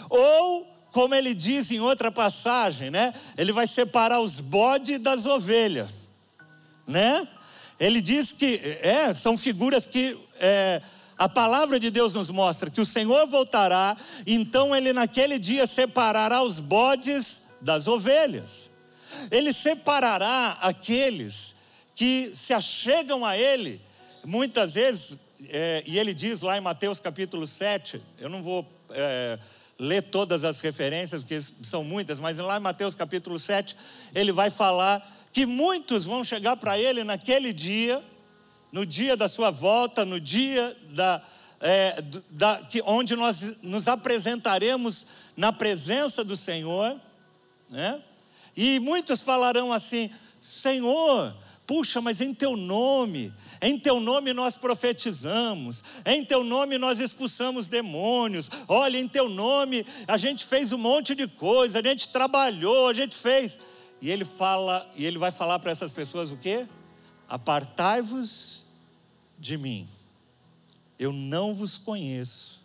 [0.09, 3.13] Ou, como ele diz em outra passagem, né?
[3.37, 5.89] Ele vai separar os bodes das ovelhas,
[6.87, 7.27] né?
[7.77, 10.81] Ele diz que é, são figuras que é,
[11.17, 16.41] a palavra de Deus nos mostra que o Senhor voltará, então ele naquele dia separará
[16.41, 18.73] os bodes das ovelhas.
[19.31, 21.55] Ele separará aqueles
[21.95, 23.81] que se achegam a Ele,
[24.23, 25.17] muitas vezes,
[25.49, 29.37] é, e ele diz lá em Mateus capítulo 7, eu não vou é,
[29.77, 33.75] ler todas as referências, porque são muitas, mas lá em Mateus capítulo 7,
[34.13, 38.01] ele vai falar que muitos vão chegar para ele naquele dia,
[38.71, 41.21] no dia da sua volta, no dia da,
[41.59, 46.99] é, da, que, onde nós nos apresentaremos na presença do Senhor,
[47.69, 48.01] né?
[48.55, 55.83] E muitos falarão assim: Senhor, puxa, mas em teu nome, em teu nome nós profetizamos,
[56.05, 61.15] em teu nome nós expulsamos demônios, olha, em teu nome a gente fez um monte
[61.15, 63.59] de coisa, a gente trabalhou, a gente fez.
[64.01, 66.67] E ele fala, e ele vai falar para essas pessoas o quê?
[67.27, 68.63] Apartai-vos
[69.39, 69.87] de mim,
[70.99, 72.64] eu não vos conheço.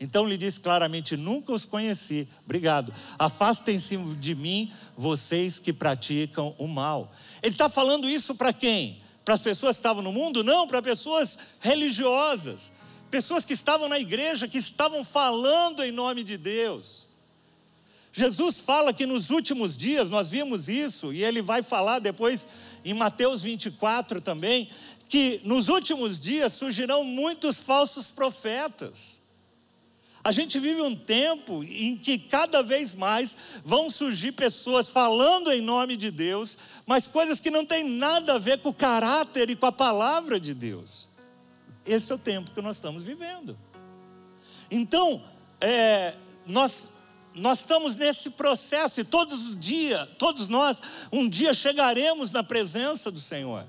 [0.00, 2.28] Então lhe diz claramente: Nunca os conheci.
[2.44, 2.92] Obrigado.
[3.18, 7.12] Afastem-se de mim, vocês que praticam o mal.
[7.42, 9.02] Ele está falando isso para quem?
[9.24, 10.44] Para as pessoas que estavam no mundo?
[10.44, 12.72] Não, para pessoas religiosas.
[13.10, 17.06] Pessoas que estavam na igreja, que estavam falando em nome de Deus.
[18.12, 22.48] Jesus fala que nos últimos dias, nós vimos isso, e ele vai falar depois
[22.84, 24.68] em Mateus 24 também,
[25.08, 29.20] que nos últimos dias surgirão muitos falsos profetas.
[30.28, 35.62] A gente vive um tempo em que cada vez mais vão surgir pessoas falando em
[35.62, 39.56] nome de Deus, mas coisas que não têm nada a ver com o caráter e
[39.56, 41.08] com a palavra de Deus.
[41.86, 43.58] Esse é o tempo que nós estamos vivendo.
[44.70, 45.24] Então,
[45.62, 46.14] é,
[46.44, 46.90] nós,
[47.34, 53.10] nós estamos nesse processo e todos os dias, todos nós, um dia chegaremos na presença
[53.10, 53.64] do Senhor.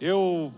[0.00, 0.54] Eu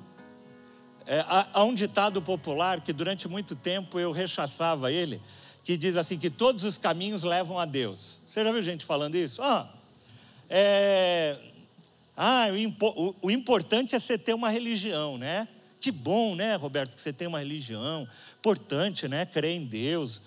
[1.06, 5.20] é, há, há um ditado popular que durante muito tempo eu rechaçava ele,
[5.62, 8.20] que diz assim: que todos os caminhos levam a Deus.
[8.26, 9.42] Você já viu gente falando isso?
[9.42, 9.68] Ah,
[10.50, 11.38] é,
[12.16, 12.46] ah
[12.80, 15.48] o, o, o importante é você ter uma religião, né?
[15.86, 18.08] que bom, né, Roberto, que você tem uma religião.
[18.40, 19.24] Importante, né?
[19.24, 20.20] Crer em Deus.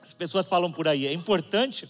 [0.00, 1.86] As pessoas falam por aí, é importante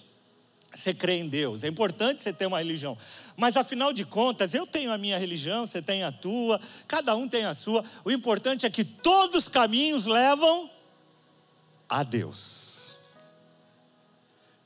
[0.74, 2.96] você crer em Deus, é importante você ter uma religião.
[3.36, 7.28] Mas afinal de contas, eu tenho a minha religião, você tem a tua, cada um
[7.28, 7.84] tem a sua.
[8.04, 10.70] O importante é que todos os caminhos levam
[11.88, 12.96] a Deus.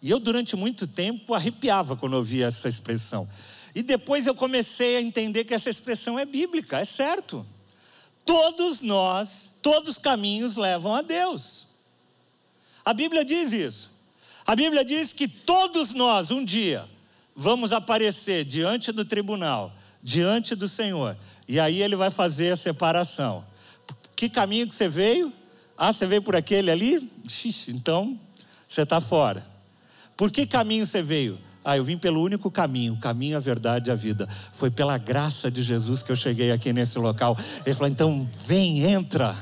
[0.00, 3.28] E eu, durante muito tempo, arrepiava quando ouvia essa expressão.
[3.74, 7.44] E depois eu comecei a entender que essa expressão é bíblica, é certo.
[8.24, 11.66] Todos nós, todos os caminhos levam a Deus.
[12.84, 13.95] A Bíblia diz isso.
[14.46, 16.84] A Bíblia diz que todos nós, um dia,
[17.34, 21.16] vamos aparecer diante do tribunal, diante do Senhor,
[21.48, 23.44] e aí ele vai fazer a separação.
[24.14, 25.32] Que caminho que você veio?
[25.76, 27.10] Ah, você veio por aquele ali?
[27.28, 28.18] Xixi, então
[28.68, 29.46] você está fora.
[30.16, 31.38] Por que caminho você veio?
[31.64, 34.28] Ah, eu vim pelo único caminho, o caminho, a verdade e a vida.
[34.52, 37.36] Foi pela graça de Jesus que eu cheguei aqui nesse local.
[37.66, 39.36] Ele falou: então vem, entra.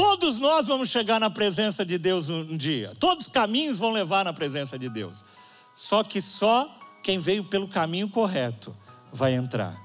[0.00, 2.92] Todos nós vamos chegar na presença de Deus um dia.
[3.00, 5.24] Todos os caminhos vão levar na presença de Deus.
[5.74, 8.76] Só que só quem veio pelo caminho correto
[9.12, 9.76] vai entrar.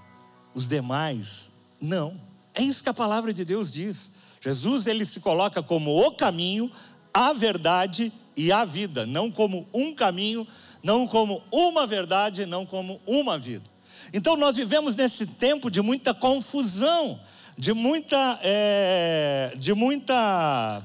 [0.54, 1.50] Os demais,
[1.82, 2.22] não.
[2.54, 4.12] É isso que a palavra de Deus diz.
[4.40, 6.70] Jesus ele se coloca como o caminho,
[7.12, 10.46] a verdade e a vida, não como um caminho,
[10.84, 13.68] não como uma verdade, não como uma vida.
[14.14, 17.20] Então nós vivemos nesse tempo de muita confusão
[17.58, 20.84] de muita, é, de muita,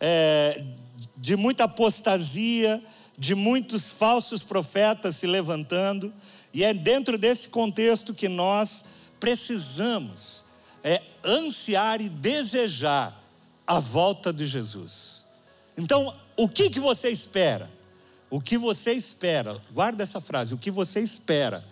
[0.00, 0.64] é,
[1.16, 2.82] de muita apostasia,
[3.16, 6.12] de muitos falsos profetas se levantando,
[6.52, 8.84] e é dentro desse contexto que nós
[9.20, 10.44] precisamos
[10.82, 13.22] é, ansiar e desejar
[13.66, 15.24] a volta de Jesus.
[15.78, 17.70] Então, o que, que você espera?
[18.28, 21.64] O que você espera, guarda essa frase, o que você espera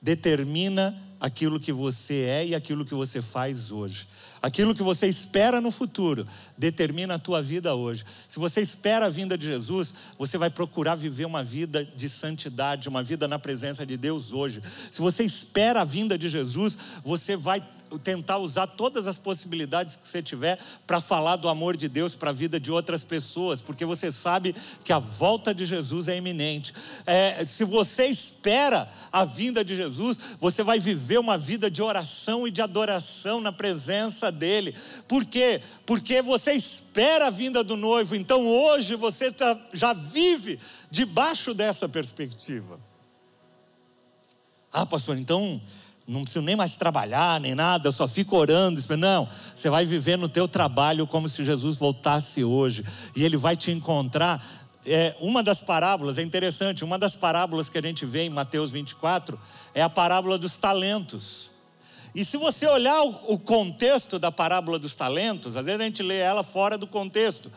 [0.00, 4.06] determina aquilo que você é e aquilo que você faz hoje.
[4.44, 6.26] Aquilo que você espera no futuro
[6.58, 8.04] determina a tua vida hoje.
[8.28, 12.86] Se você espera a vinda de Jesus, você vai procurar viver uma vida de santidade,
[12.86, 14.60] uma vida na presença de Deus hoje.
[14.92, 17.66] Se você espera a vinda de Jesus, você vai
[18.02, 22.30] tentar usar todas as possibilidades que você tiver para falar do amor de Deus para
[22.30, 24.54] a vida de outras pessoas, porque você sabe
[24.84, 26.74] que a volta de Jesus é iminente.
[27.06, 32.46] É, se você espera a vinda de Jesus, você vai viver uma vida de oração
[32.46, 34.74] e de adoração na presença dele.
[35.08, 35.62] Por quê?
[35.86, 40.58] Porque você espera a vinda do noivo, então hoje você tá, já vive
[40.90, 42.78] debaixo dessa perspectiva.
[44.72, 45.62] Ah, pastor, então
[46.06, 48.80] não preciso nem mais trabalhar, nem nada, eu só fico orando.
[48.96, 52.84] Não, você vai viver no teu trabalho como se Jesus voltasse hoje.
[53.16, 54.44] E Ele vai te encontrar.
[54.86, 58.70] É, uma das parábolas, é interessante, uma das parábolas que a gente vê em Mateus
[58.70, 59.40] 24
[59.72, 61.53] é a parábola dos talentos.
[62.14, 66.18] E se você olhar o, contexto da parábola dos talentos, às vezes a gente lê
[66.18, 67.50] ela fora do contexto,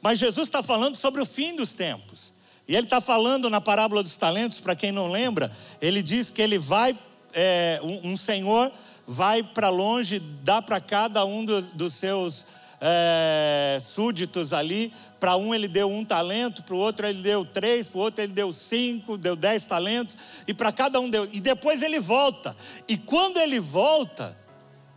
[0.00, 2.32] mas Jesus está falando sobre o fim dos tempos.
[2.68, 5.50] E ele está falando na parábola dos talentos, para quem não lembra,
[5.80, 6.96] ele diz que ele vai,
[7.32, 8.70] é, um, senhor
[9.06, 12.46] vai para longe, dá para cada um do, dos seus
[12.80, 14.92] é, súditos ali.
[15.18, 18.22] Para um ele deu um talento, para o outro ele deu três, para o outro
[18.22, 21.28] ele deu cinco, deu dez talentos, e para cada um deu.
[21.32, 22.54] E depois ele volta.
[22.86, 24.36] E quando ele volta,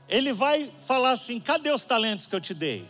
[0.10, 2.86] ele vai falar assim: cadê os talentos que eu te dei?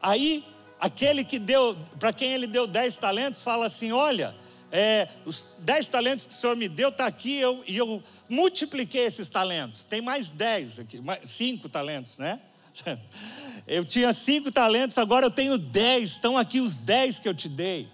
[0.00, 0.44] Aí,
[0.80, 4.34] aquele que deu, para quem ele deu dez talentos, fala assim: olha,
[4.70, 9.04] é, os dez talentos que o Senhor me deu está aqui, eu, e eu multipliquei
[9.04, 9.84] esses talentos.
[9.84, 12.40] Tem mais dez aqui, mais, cinco talentos, né?
[13.66, 17.50] Eu tinha cinco talentos, agora eu tenho dez, estão aqui os dez que eu te
[17.50, 17.86] dei.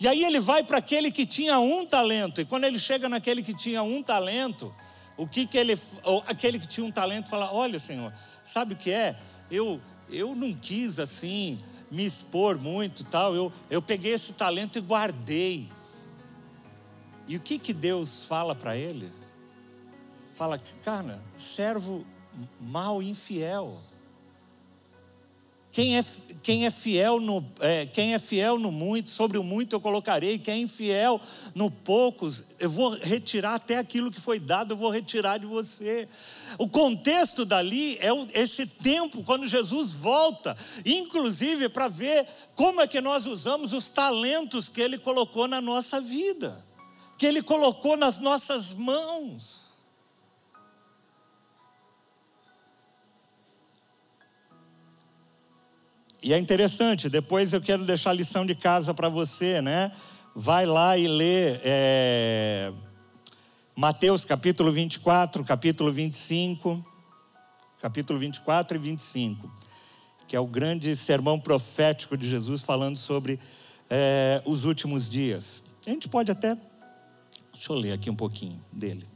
[0.00, 3.42] E aí ele vai para aquele que tinha um talento, e quando ele chega naquele
[3.42, 4.74] que tinha um talento,
[5.18, 5.78] o que que ele,
[6.26, 8.10] aquele que tinha um talento fala: Olha, Senhor,
[8.42, 9.14] sabe o que é?
[9.50, 11.58] Eu, eu não quis assim
[11.90, 13.34] me expor muito, tal.
[13.34, 15.68] Eu, eu peguei esse talento e guardei.
[17.28, 19.12] E o que que Deus fala para ele?
[20.32, 22.06] Fala, cara, servo
[22.60, 23.78] mal infiel.
[25.72, 26.04] Quem é,
[26.42, 30.36] quem é, fiel no, é, quem é fiel no muito, sobre o muito eu colocarei.
[30.36, 31.20] Quem é infiel
[31.54, 36.08] no poucos, eu vou retirar até aquilo que foi dado, eu vou retirar de você.
[36.58, 43.00] O contexto dali é esse tempo, quando Jesus volta, inclusive para ver como é que
[43.00, 46.64] nós usamos os talentos que Ele colocou na nossa vida,
[47.16, 49.69] que Ele colocou nas nossas mãos.
[56.22, 59.90] E é interessante, depois eu quero deixar a lição de casa para você, né?
[60.34, 62.72] Vai lá e lê é,
[63.74, 66.84] Mateus capítulo 24, capítulo 25,
[67.80, 69.50] capítulo 24 e 25,
[70.28, 73.40] que é o grande sermão profético de Jesus falando sobre
[73.88, 75.74] é, os últimos dias.
[75.86, 76.54] A gente pode até.
[77.50, 79.08] Deixa eu ler aqui um pouquinho dele.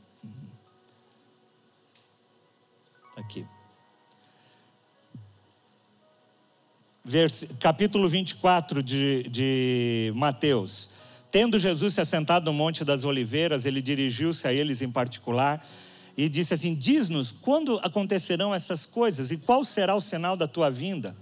[3.14, 3.46] Aqui.
[7.06, 10.88] Vers, capítulo 24 de, de Mateus.
[11.30, 15.62] Tendo Jesus se assentado no Monte das Oliveiras, ele dirigiu-se a eles em particular
[16.16, 20.70] e disse assim: Diz-nos quando acontecerão essas coisas e qual será o sinal da tua
[20.70, 21.14] vinda?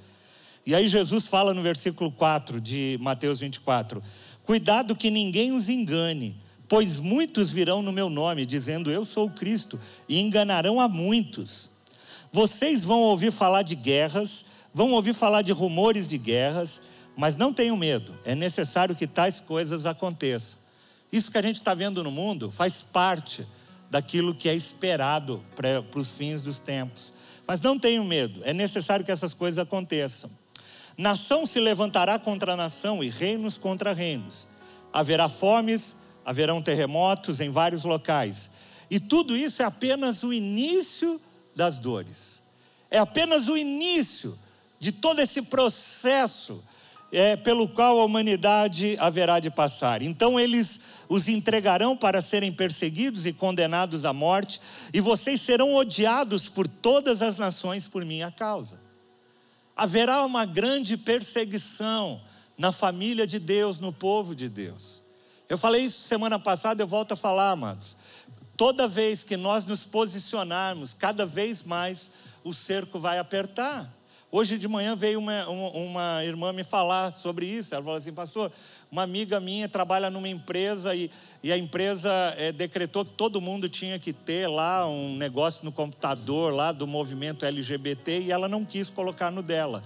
[0.64, 4.00] E aí Jesus fala no versículo 4 de Mateus 24:
[4.44, 9.32] Cuidado que ninguém os engane, pois muitos virão no meu nome, dizendo eu sou o
[9.32, 11.68] Cristo, e enganarão a muitos.
[12.30, 16.80] Vocês vão ouvir falar de guerras, vão ouvir falar de rumores de guerras,
[17.16, 20.58] mas não tenham medo, é necessário que tais coisas aconteçam.
[21.12, 23.46] Isso que a gente está vendo no mundo faz parte
[23.90, 27.12] daquilo que é esperado para, os fins dos tempos.
[27.46, 30.30] Mas não tenham medo, é necessário que essas coisas aconteçam.
[30.96, 34.48] Nação se levantará contra nação e reinos contra reinos.
[34.92, 38.50] Haverá fomes, haverão terremotos em vários locais.
[38.90, 41.20] E tudo isso é apenas o início
[41.54, 42.42] das dores.
[42.90, 44.38] É apenas o início
[44.82, 46.60] de todo esse processo
[47.12, 50.02] é, pelo qual a humanidade haverá de passar.
[50.02, 54.60] Então eles os entregarão para serem perseguidos e condenados à morte,
[54.92, 58.80] e vocês serão odiados por todas as nações por minha causa.
[59.76, 62.20] Haverá uma grande perseguição
[62.58, 65.00] na família de Deus, no povo de Deus.
[65.48, 67.96] Eu falei isso semana passada, eu volto a falar, amados.
[68.56, 72.10] Toda vez que nós nos posicionarmos, cada vez mais
[72.42, 74.01] o cerco vai apertar.
[74.34, 77.74] Hoje de manhã veio uma, uma, uma, irmã me falar sobre isso.
[77.74, 78.50] Ela falou assim, pastor,
[78.90, 81.10] uma amiga minha trabalha numa empresa e,
[81.42, 85.70] e a empresa é, decretou que todo mundo tinha que ter lá um negócio no
[85.70, 89.84] computador lá do movimento LGBT e ela não quis colocar no dela.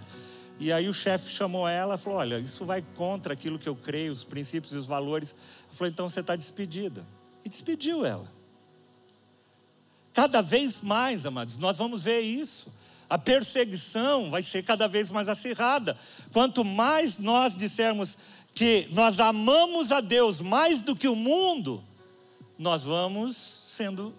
[0.60, 3.74] E aí o chefe chamou ela e falou: Olha, isso vai contra aquilo que eu
[3.74, 5.34] creio, os princípios e os valores.
[5.64, 7.04] Ela falou: Então você está despedida.
[7.44, 8.32] E despediu ela.
[10.12, 12.70] Cada vez mais, amados, nós vamos ver isso
[13.08, 15.96] a perseguição vai ser cada vez mais acirrada.
[16.32, 18.18] Quanto mais nós dissermos
[18.54, 21.84] que nós amamos a Deus mais do que o mundo,
[22.58, 24.14] nós vamos sendo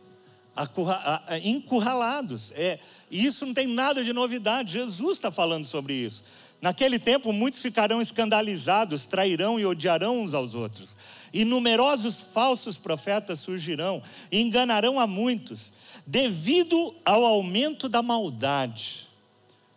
[1.44, 2.52] encurralados.
[2.56, 2.80] É,
[3.12, 6.24] isso não tem nada de novidade, Jesus está falando sobre isso.
[6.60, 10.98] Naquele tempo, muitos ficarão escandalizados, trairão e odiarão uns aos outros.
[11.32, 15.72] E numerosos falsos profetas surgirão e enganarão a muitos.
[16.10, 19.10] Devido ao aumento da maldade,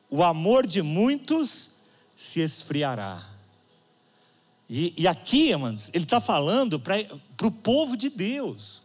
[0.08, 1.70] o amor de muitos
[2.14, 3.20] se esfriará.
[4.68, 6.96] E, e aqui, amados, ele está falando para
[7.42, 8.80] o povo de Deus.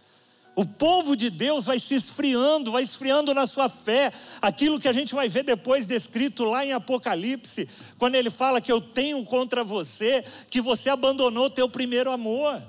[0.56, 4.12] O povo de Deus vai se esfriando, vai esfriando na sua fé.
[4.42, 8.72] Aquilo que a gente vai ver depois descrito lá em Apocalipse, quando ele fala que
[8.72, 12.64] eu tenho contra você, que você abandonou o teu primeiro amor.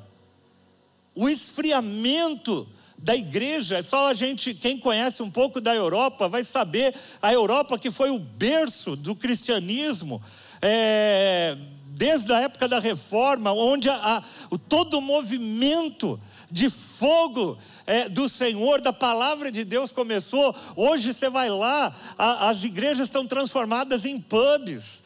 [1.15, 3.82] O esfriamento da igreja.
[3.82, 8.11] Só a gente, quem conhece um pouco da Europa, vai saber a Europa que foi
[8.11, 10.22] o berço do cristianismo.
[10.62, 11.56] É,
[11.96, 14.22] desde a época da reforma, onde a, a,
[14.68, 17.56] todo o movimento de fogo
[17.87, 20.54] é, do Senhor, da palavra de Deus começou.
[20.74, 25.06] Hoje você vai lá, a, as igrejas estão transformadas em pubs.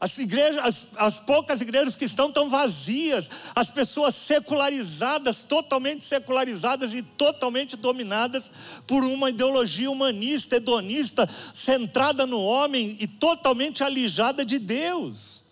[0.00, 6.94] As igrejas, as, as, poucas igrejas que estão tão vazias, as pessoas secularizadas, totalmente secularizadas
[6.94, 8.48] e totalmente dominadas
[8.86, 15.42] por uma ideologia humanista, hedonista, centrada no homem e totalmente alijada de Deus.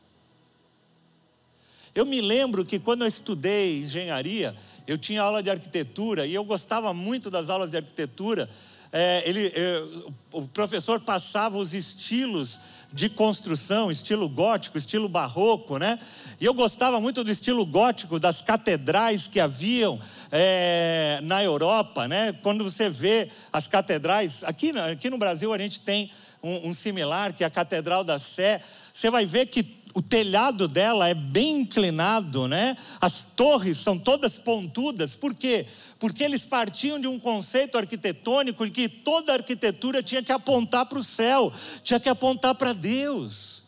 [1.92, 4.54] Eu me lembro que quando eu estudei engenharia,
[4.86, 8.48] eu tinha aula de arquitetura e eu gostava muito das aulas de arquitetura.
[8.92, 9.82] É, ele, é,
[10.30, 12.60] o professor passava os estilos
[12.92, 15.98] de construção, estilo gótico, estilo barroco, né?
[16.40, 22.32] E eu gostava muito do estilo gótico das catedrais que haviam é, na Europa, né?
[22.42, 26.10] Quando você vê as catedrais, aqui, aqui no Brasil a gente tem
[26.42, 29.62] um, um similar, que é a Catedral da Sé, você vai ver que
[29.96, 32.76] o telhado dela é bem inclinado, né?
[33.00, 35.14] As torres são todas pontudas.
[35.14, 35.64] Por quê?
[35.98, 40.98] Porque eles partiam de um conceito arquitetônico de que toda arquitetura tinha que apontar para
[40.98, 41.50] o céu,
[41.82, 43.62] tinha que apontar para Deus.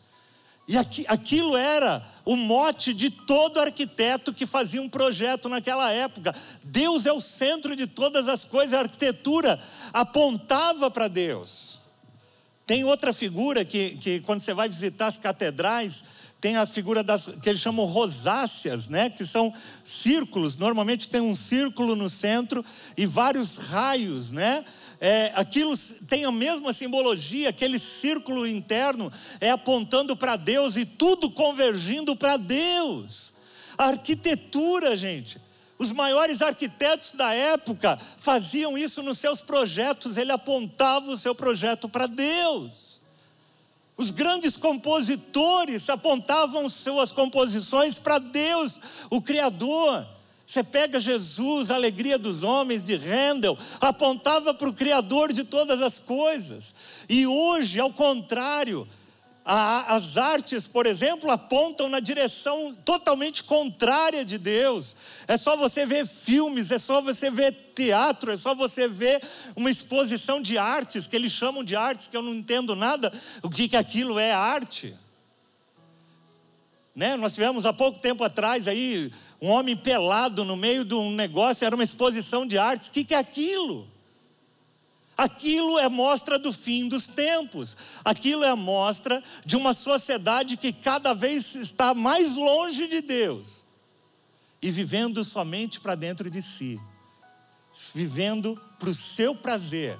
[0.67, 6.35] E aqui, aquilo era o mote de todo arquiteto que fazia um projeto naquela época.
[6.63, 9.59] Deus é o centro de todas as coisas, a arquitetura
[9.91, 11.79] apontava para Deus.
[12.69, 16.03] Tem outra figura que, que, quando você vai visitar as catedrais,
[16.41, 19.09] tem a figura das que eles chamam rosáceas, né?
[19.09, 20.55] Que são círculos.
[20.55, 22.63] Normalmente tem um círculo no centro
[22.95, 24.63] e vários raios, né?
[25.01, 25.77] É, aquilo
[26.07, 32.37] tem a mesma simbologia, aquele círculo interno é apontando para Deus e tudo convergindo para
[32.37, 33.33] Deus.
[33.77, 35.39] A arquitetura, gente.
[35.77, 41.87] Os maiores arquitetos da época faziam isso nos seus projetos, ele apontava o seu projeto
[41.87, 42.98] para Deus.
[43.99, 48.79] Os grandes compositores apontavam suas composições para Deus,
[49.09, 50.07] o Criador.
[50.45, 55.81] Você pega Jesus, a alegria dos homens de Handel, apontava para o Criador de todas
[55.81, 56.73] as coisas.
[57.09, 58.87] E hoje, ao contrário,
[59.51, 64.95] as artes, por exemplo, apontam na direção totalmente contrária de Deus.
[65.27, 69.19] É só você ver filmes, é só você ver teatro, é só você ver
[69.55, 73.49] uma exposição de artes, que eles chamam de artes, que eu não entendo nada o
[73.49, 74.95] que, que aquilo é arte.
[76.95, 77.17] Né?
[77.17, 81.65] Nós tivemos há pouco tempo atrás aí um homem pelado no meio de um negócio,
[81.65, 82.89] era uma exposição de artes.
[82.89, 83.87] O que, que é aquilo?
[85.19, 87.75] Aquilo é mostra do fim dos tempos.
[88.05, 93.65] Aquilo é mostra de uma sociedade que cada vez está mais longe de Deus
[94.61, 96.79] e vivendo somente para dentro de si,
[97.93, 99.99] vivendo para o seu prazer,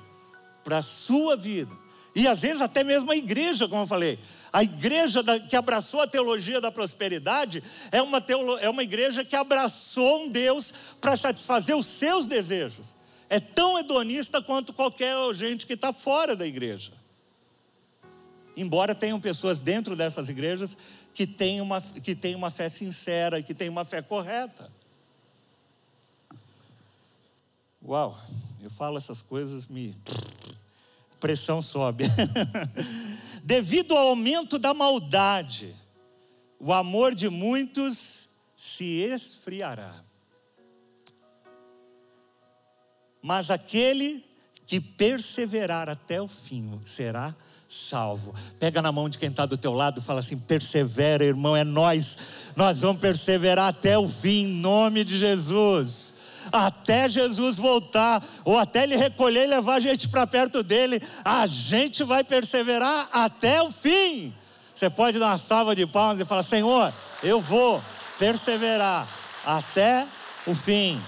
[0.63, 1.77] para a sua vida.
[2.15, 4.17] E às vezes até mesmo a igreja, como eu falei,
[4.53, 7.61] a igreja que abraçou a teologia da prosperidade
[7.91, 12.97] é uma, teolo, é uma igreja que abraçou um Deus para satisfazer os seus desejos.
[13.29, 16.93] É tão hedonista quanto qualquer gente que está fora da igreja.
[18.57, 20.75] Embora tenham pessoas dentro dessas igrejas
[21.13, 24.71] que têm uma, que têm uma fé sincera, que têm uma fé correta.
[27.85, 28.19] Uau,
[28.61, 29.95] eu falo essas coisas, me.
[31.19, 32.05] pressão sobe.
[33.43, 35.75] Devido ao aumento da maldade,
[36.59, 38.27] o amor de muitos
[38.57, 40.03] se esfriará.
[43.21, 44.23] Mas aquele
[44.65, 47.35] que perseverar até o fim será
[47.67, 48.33] salvo.
[48.59, 51.63] Pega na mão de quem está do teu lado e fala assim: persevera, irmão, é
[51.63, 52.17] nós.
[52.55, 56.13] Nós vamos perseverar até o fim, em nome de Jesus
[56.51, 61.45] até Jesus voltar, ou até Ele recolher e levar a gente para perto dele, a
[61.45, 64.33] gente vai perseverar até o fim.
[64.73, 67.81] Você pode dar uma salva de palmas e falar: Senhor, eu vou
[68.17, 69.07] perseverar
[69.45, 70.07] até
[70.45, 70.99] o fim.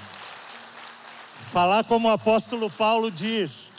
[1.51, 3.73] Falar como o apóstolo Paulo diz: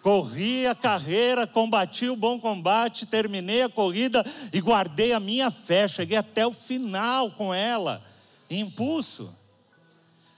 [0.00, 5.88] corri a carreira, combati o bom combate, terminei a corrida e guardei a minha fé,
[5.88, 8.04] cheguei até o final com ela.
[8.48, 9.34] Impulso.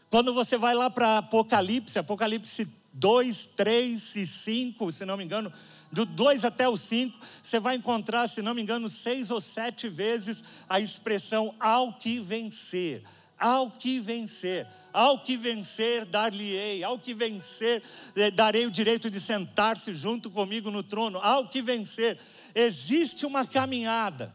[0.09, 5.53] Quando você vai lá para Apocalipse, Apocalipse 2, 3 e 5, se não me engano,
[5.93, 9.87] do 2 até o 5, você vai encontrar, se não me engano, seis ou sete
[9.87, 13.03] vezes a expressão ao que vencer.
[13.39, 17.83] Ao que vencer, ao que vencer, dar-lhe-ei, ao que vencer,
[18.17, 22.19] eh, darei o direito de sentar-se junto comigo no trono, ao que vencer.
[22.55, 24.35] Existe uma caminhada,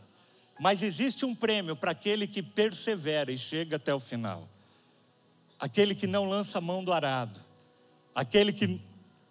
[0.60, 4.48] mas existe um prêmio para aquele que persevera e chega até o final
[5.60, 7.40] aquele que não lança a mão do arado,
[8.16, 8.80] aquele que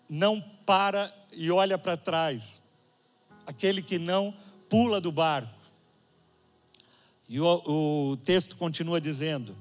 [0.09, 2.61] não para e olha para trás,
[3.47, 4.35] aquele que não
[4.69, 5.59] pula do barco.
[7.29, 7.63] E o,
[8.13, 9.57] o texto continua dizendo: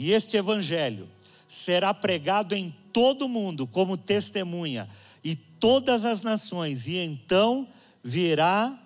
[0.00, 1.06] E este evangelho
[1.46, 4.88] será pregado em todo o mundo como testemunha,
[5.22, 7.68] e todas as nações, e então
[8.02, 8.78] virá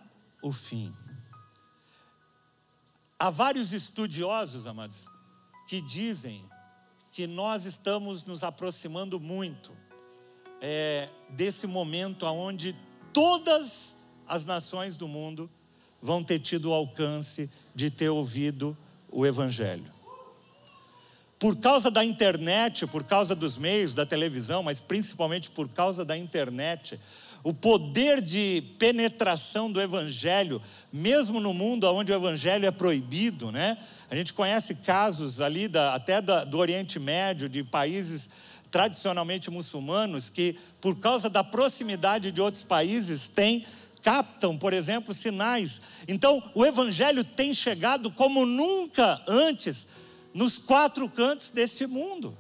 [0.43, 0.93] o fim.
[3.17, 5.09] Há vários estudiosos, amados,
[5.69, 6.43] que dizem
[7.13, 9.71] que nós estamos nos aproximando muito
[10.61, 12.75] é, desse momento onde
[13.13, 13.95] todas
[14.27, 15.49] as nações do mundo
[16.03, 18.77] vão ter tido o alcance de ter ouvido
[19.09, 19.95] o Evangelho.
[21.45, 26.17] Por causa da internet, por causa dos meios, da televisão, mas principalmente por causa da
[26.17, 26.99] internet,
[27.43, 30.59] o poder de penetração do evangelho,
[30.91, 33.77] mesmo no mundo onde o evangelho é proibido, né?
[34.11, 38.31] A gente conhece casos ali da, até da, do Oriente Médio, de países
[38.71, 43.67] tradicionalmente muçulmanos, que por causa da proximidade de outros países têm
[44.01, 45.79] captam, por exemplo, sinais.
[46.09, 49.87] Então, o evangelho tem chegado como nunca antes
[50.35, 52.37] nos quatro cantos deste mundo.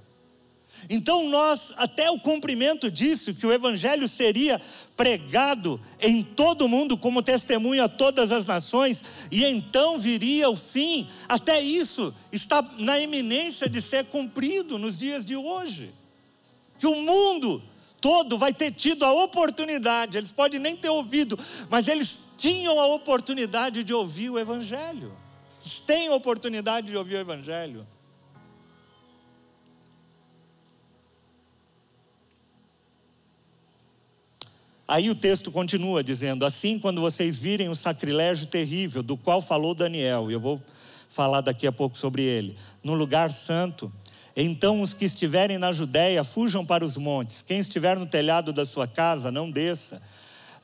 [0.91, 4.61] Então, nós, até o cumprimento disso, que o Evangelho seria
[4.97, 10.57] pregado em todo o mundo como testemunho a todas as nações, e então viria o
[10.57, 15.95] fim, até isso está na iminência de ser cumprido nos dias de hoje.
[16.79, 17.63] Que o mundo
[18.01, 21.39] todo vai ter tido a oportunidade, eles podem nem ter ouvido,
[21.71, 25.24] mas eles tinham a oportunidade de ouvir o Evangelho.
[25.87, 27.87] Têm oportunidade de ouvir o Evangelho.
[34.87, 39.75] Aí o texto continua dizendo: Assim, quando vocês virem o sacrilégio terrível do qual falou
[39.75, 40.63] Daniel, e eu vou
[41.09, 43.91] falar daqui a pouco sobre ele, no lugar santo,
[44.37, 48.67] então os que estiverem na Judéia fujam para os montes, quem estiver no telhado da
[48.67, 50.03] sua casa, não desça.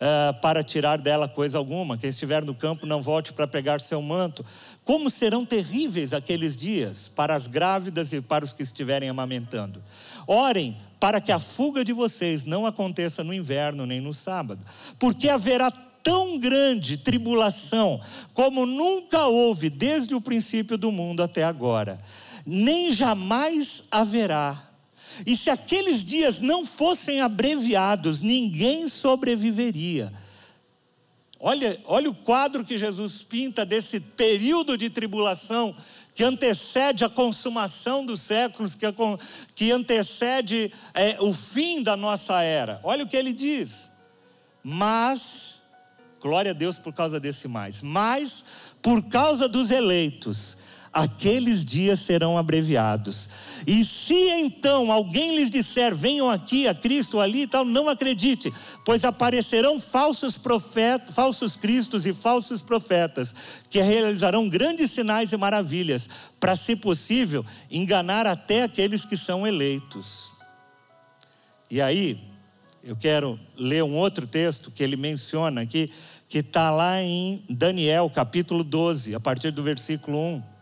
[0.01, 1.99] Uh, para tirar dela coisa alguma.
[1.99, 4.43] Quem estiver no campo, não volte para pegar seu manto.
[4.83, 9.83] Como serão terríveis aqueles dias para as grávidas e para os que estiverem amamentando.
[10.27, 14.65] Orem para que a fuga de vocês não aconteça no inverno nem no sábado,
[14.99, 15.71] porque haverá
[16.03, 18.01] tão grande tribulação
[18.35, 21.99] como nunca houve desde o princípio do mundo até agora,
[22.45, 24.70] nem jamais haverá.
[25.27, 30.13] E se aqueles dias não fossem abreviados, ninguém sobreviveria.
[31.39, 35.75] Olha, olha o quadro que Jesus pinta desse período de tribulação
[36.15, 38.85] que antecede a consumação dos séculos, que,
[39.55, 42.79] que antecede é, o fim da nossa era.
[42.83, 43.91] Olha o que ele diz.
[44.63, 45.63] Mas,
[46.21, 48.45] glória a Deus por causa desse mais, mas
[48.83, 50.59] por causa dos eleitos,
[50.93, 53.29] aqueles dias serão abreviados.
[53.67, 58.53] E se então alguém lhes disser, venham aqui a Cristo ali e tal, não acredite,
[58.85, 63.35] pois aparecerão falsos profetas, falsos cristos e falsos profetas,
[63.69, 66.09] que realizarão grandes sinais e maravilhas,
[66.41, 70.33] para, se possível, enganar até aqueles que são eleitos.
[71.71, 72.19] E aí,
[72.83, 75.93] eu quero ler um outro texto que ele menciona aqui,
[76.29, 80.60] que está lá em Daniel, capítulo 12, a partir do versículo 1.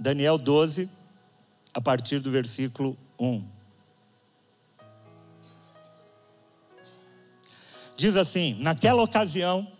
[0.00, 0.88] Daniel 12,
[1.74, 3.44] a partir do versículo 1.
[7.98, 9.70] Diz assim: naquela ocasião,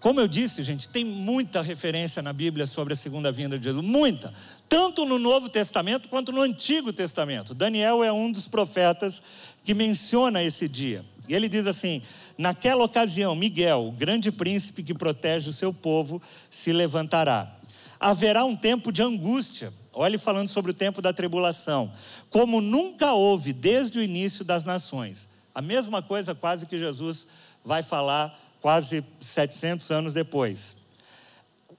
[0.00, 3.82] como eu disse, gente, tem muita referência na Bíblia sobre a segunda vinda de Jesus,
[3.82, 4.34] muita,
[4.68, 7.54] tanto no Novo Testamento quanto no Antigo Testamento.
[7.54, 9.22] Daniel é um dos profetas
[9.64, 11.06] que menciona esse dia.
[11.26, 12.02] E ele diz assim:
[12.36, 16.20] Naquela ocasião, Miguel, o grande príncipe que protege o seu povo,
[16.50, 17.57] se levantará
[17.98, 19.72] haverá um tempo de angústia.
[19.92, 21.92] Olhe falando sobre o tempo da tribulação,
[22.30, 25.28] como nunca houve desde o início das nações.
[25.54, 27.26] A mesma coisa quase que Jesus
[27.64, 30.76] vai falar quase 700 anos depois.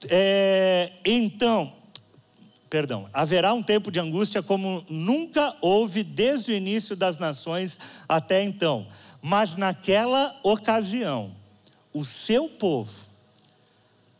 [0.08, 1.72] É, então,
[2.68, 8.42] perdão, haverá um tempo de angústia como nunca houve desde o início das nações até
[8.42, 8.86] então.
[9.22, 11.34] Mas naquela ocasião,
[11.92, 12.94] o seu povo,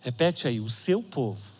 [0.01, 1.59] repete aí, o seu povo,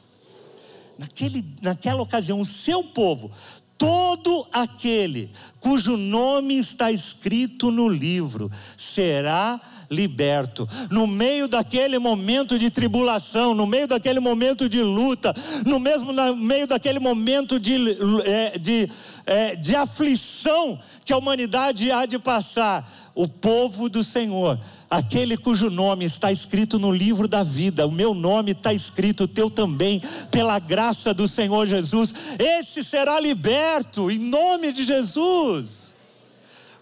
[1.01, 3.31] naquele, naquela ocasião, o seu povo,
[3.79, 9.59] todo aquele cujo nome está escrito no livro, será
[9.91, 10.69] liberto.
[10.91, 15.35] No meio daquele momento de tribulação, no meio daquele momento de luta,
[15.65, 17.97] no mesmo no meio daquele momento de,
[18.27, 18.91] é, de,
[19.25, 24.59] é, de aflição que a humanidade há de passar, o povo do Senhor
[24.89, 29.29] aquele cujo nome está escrito no livro da vida, o meu nome está escrito, o
[29.29, 35.95] teu também, pela graça do Senhor Jesus, esse será liberto, em nome de Jesus.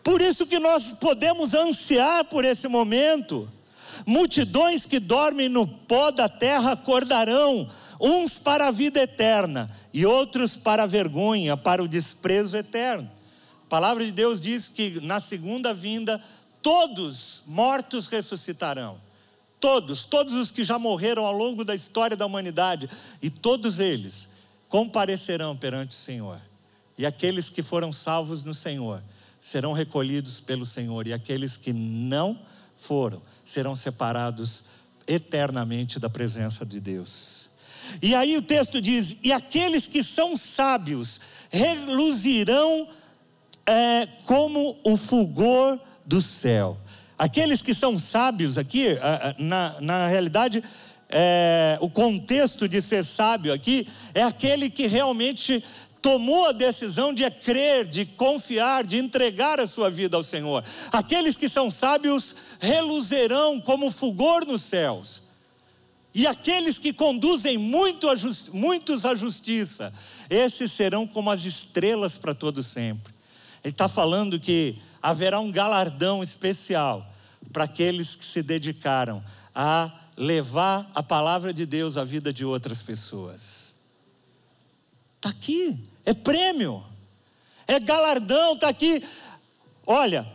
[0.02, 3.46] Por isso que nós podemos ansiar por esse momento.
[4.06, 7.68] Multidões que dormem no pó da terra acordarão,
[8.00, 13.17] uns para a vida eterna e outros para a vergonha, para o desprezo eterno.
[13.68, 16.18] A palavra de Deus diz que na segunda vinda
[16.62, 18.98] todos mortos ressuscitarão.
[19.60, 22.88] Todos, todos os que já morreram ao longo da história da humanidade,
[23.20, 24.26] e todos eles
[24.70, 26.40] comparecerão perante o Senhor.
[26.96, 29.02] E aqueles que foram salvos no Senhor
[29.38, 32.40] serão recolhidos pelo Senhor, e aqueles que não
[32.74, 34.64] foram serão separados
[35.06, 37.50] eternamente da presença de Deus.
[38.00, 42.88] E aí o texto diz: E aqueles que são sábios reluzirão
[43.68, 46.78] é, como o fulgor do céu.
[47.18, 48.96] Aqueles que são sábios aqui,
[49.36, 50.64] na, na realidade,
[51.10, 55.62] é, o contexto de ser sábio aqui é aquele que realmente
[56.00, 60.64] tomou a decisão de crer, de confiar, de entregar a sua vida ao Senhor.
[60.90, 65.22] Aqueles que são sábios reluzerão como fulgor nos céus.
[66.14, 68.14] E aqueles que conduzem muito a
[68.52, 69.92] muitos à justiça,
[70.30, 73.17] esses serão como as estrelas para todo sempre.
[73.64, 77.06] Ele está falando que haverá um galardão especial
[77.52, 79.22] para aqueles que se dedicaram
[79.54, 83.74] a levar a palavra de Deus à vida de outras pessoas.
[85.16, 86.84] Está aqui, é prêmio,
[87.66, 89.02] é galardão, está aqui.
[89.86, 90.26] Olha,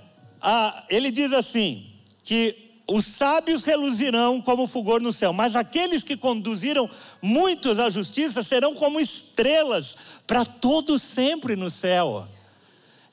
[0.41, 1.93] a, ele diz assim:
[2.23, 6.89] que os sábios reluzirão como fulgor no céu, mas aqueles que conduziram
[7.21, 9.95] muitos à justiça serão como estrelas
[10.27, 12.27] para todo sempre no céu.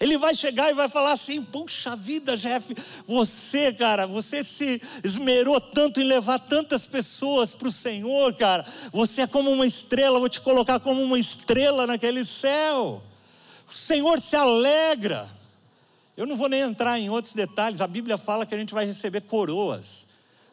[0.00, 2.74] Ele vai chegar e vai falar assim: Puxa vida, Jeff,
[3.06, 8.64] você, cara, você se esmerou tanto em levar tantas pessoas para o Senhor, cara.
[8.90, 13.02] Você é como uma estrela, vou te colocar como uma estrela naquele céu.
[13.68, 15.28] O Senhor se alegra.
[16.16, 18.86] Eu não vou nem entrar em outros detalhes, a Bíblia fala que a gente vai
[18.86, 20.06] receber coroas,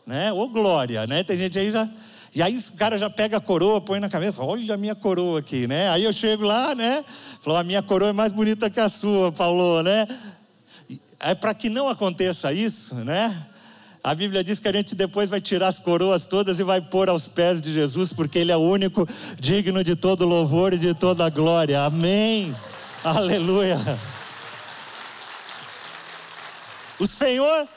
[0.06, 0.32] né?
[0.32, 1.24] Ou glória, né?
[1.24, 1.90] Tem gente aí já.
[2.38, 4.94] E aí o cara já pega a coroa, põe na cabeça, fala, olha a minha
[4.94, 5.90] coroa aqui, né?
[5.90, 7.04] Aí eu chego lá, né?
[7.42, 10.06] Falou, a minha coroa é mais bonita que a sua, Paulo, né?
[11.20, 13.44] É para que não aconteça isso, né?
[14.04, 17.10] A Bíblia diz que a gente depois vai tirar as coroas todas e vai pôr
[17.10, 19.10] aos pés de Jesus, porque Ele é o único
[19.40, 21.82] digno de todo louvor e de toda glória.
[21.82, 22.56] Amém.
[23.04, 23.80] Aleluia.
[27.00, 27.68] O Senhor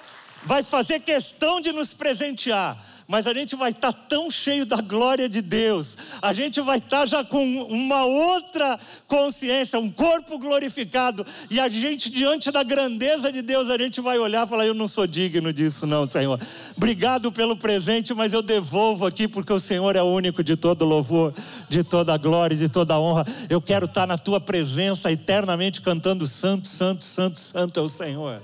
[0.44, 2.76] vai fazer questão de nos presentear
[3.11, 6.78] mas a gente vai estar tá tão cheio da glória de Deus, a gente vai
[6.78, 12.62] estar tá já com uma outra consciência, um corpo glorificado, e a gente, diante da
[12.62, 16.06] grandeza de Deus, a gente vai olhar e falar: Eu não sou digno disso, não,
[16.06, 16.40] Senhor.
[16.76, 20.84] Obrigado pelo presente, mas eu devolvo aqui, porque o Senhor é o único de todo
[20.84, 21.34] louvor,
[21.68, 23.26] de toda glória, de toda honra.
[23.48, 27.88] Eu quero estar tá na tua presença eternamente cantando: Santo, Santo, Santo, Santo é o
[27.88, 28.40] Senhor.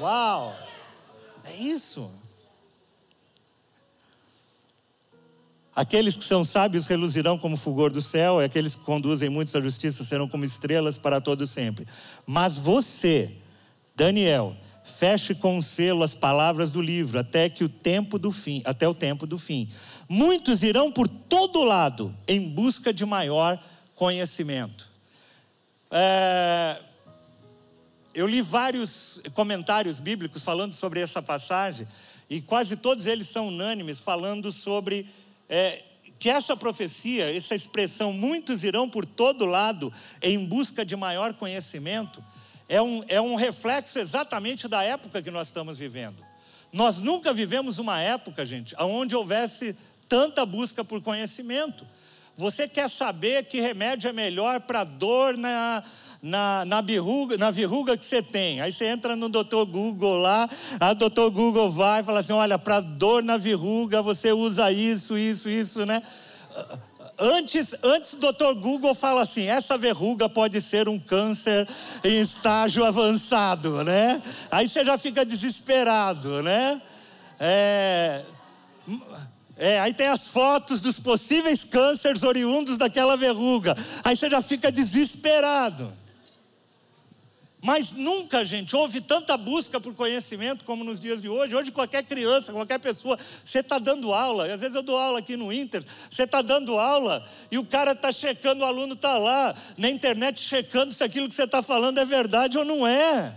[0.00, 0.56] Uau!
[1.44, 2.21] É isso.
[5.74, 9.60] Aqueles que são sábios reluzirão como fulgor do céu, e aqueles que conduzem muitos à
[9.60, 11.86] justiça serão como estrelas para todo sempre.
[12.26, 13.32] Mas você,
[13.96, 14.54] Daniel,
[14.84, 18.94] feche com selo as palavras do livro até que o tempo do fim, até o
[18.94, 19.68] tempo do fim.
[20.08, 23.58] Muitos irão por todo lado em busca de maior
[23.94, 24.90] conhecimento.
[25.90, 26.80] É,
[28.14, 31.86] eu li vários comentários bíblicos falando sobre essa passagem
[32.28, 35.06] e quase todos eles são unânimes falando sobre
[35.54, 35.82] é,
[36.18, 39.92] que essa profecia, essa expressão, muitos irão por todo lado
[40.22, 42.24] em busca de maior conhecimento,
[42.66, 46.24] é um, é um reflexo exatamente da época que nós estamos vivendo.
[46.72, 49.76] Nós nunca vivemos uma época, gente, onde houvesse
[50.08, 51.86] tanta busca por conhecimento.
[52.34, 55.84] Você quer saber que remédio é melhor para dor na,
[56.22, 58.60] na, na, verruga, na verruga que você tem.
[58.60, 60.48] Aí você entra no doutor Google lá,
[60.78, 65.18] a doutor Google vai e fala assim: olha, para dor na verruga você usa isso,
[65.18, 66.00] isso, isso, né?
[67.18, 71.68] Antes, antes o doutor Google fala assim: essa verruga pode ser um câncer
[72.04, 74.22] em estágio avançado, né?
[74.48, 76.80] Aí você já fica desesperado, né?
[77.40, 78.22] É,
[79.56, 83.76] é, aí tem as fotos dos possíveis cânceres oriundos daquela verruga.
[84.04, 86.01] Aí você já fica desesperado.
[87.64, 91.54] Mas nunca, gente, houve tanta busca por conhecimento como nos dias de hoje.
[91.54, 95.20] Hoje, qualquer criança, qualquer pessoa, você está dando aula, e às vezes eu dou aula
[95.20, 99.16] aqui no Inter, você está dando aula e o cara está checando, o aluno está
[99.16, 103.36] lá na internet checando se aquilo que você está falando é verdade ou não é.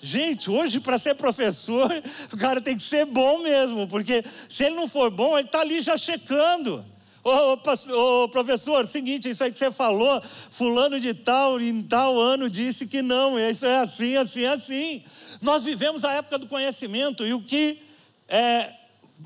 [0.00, 1.90] Gente, hoje para ser professor,
[2.32, 5.60] o cara tem que ser bom mesmo, porque se ele não for bom, ele está
[5.60, 6.82] ali já checando.
[7.28, 12.18] Ô, ô, ô, professor, seguinte, isso aí que você falou, fulano de tal, em tal
[12.18, 15.02] ano disse que não, isso é assim, assim, assim.
[15.42, 17.82] Nós vivemos a época do conhecimento e o que
[18.28, 18.72] é,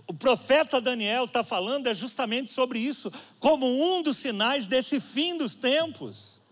[0.08, 5.38] o profeta Daniel está falando é justamente sobre isso, como um dos sinais desse fim
[5.38, 6.42] dos tempos.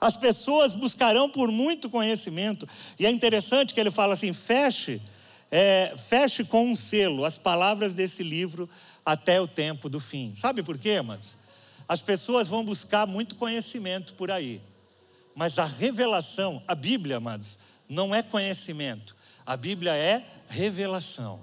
[0.00, 2.66] As pessoas buscarão por muito conhecimento,
[2.98, 5.02] e é interessante que ele fala assim: feche,
[5.50, 8.68] é, feche com um selo as palavras desse livro
[9.10, 10.36] até o tempo do fim.
[10.36, 11.36] Sabe por quê, amados?
[11.88, 14.60] As pessoas vão buscar muito conhecimento por aí,
[15.34, 17.58] mas a revelação, a Bíblia, amados,
[17.88, 21.40] não é conhecimento, a Bíblia é revelação.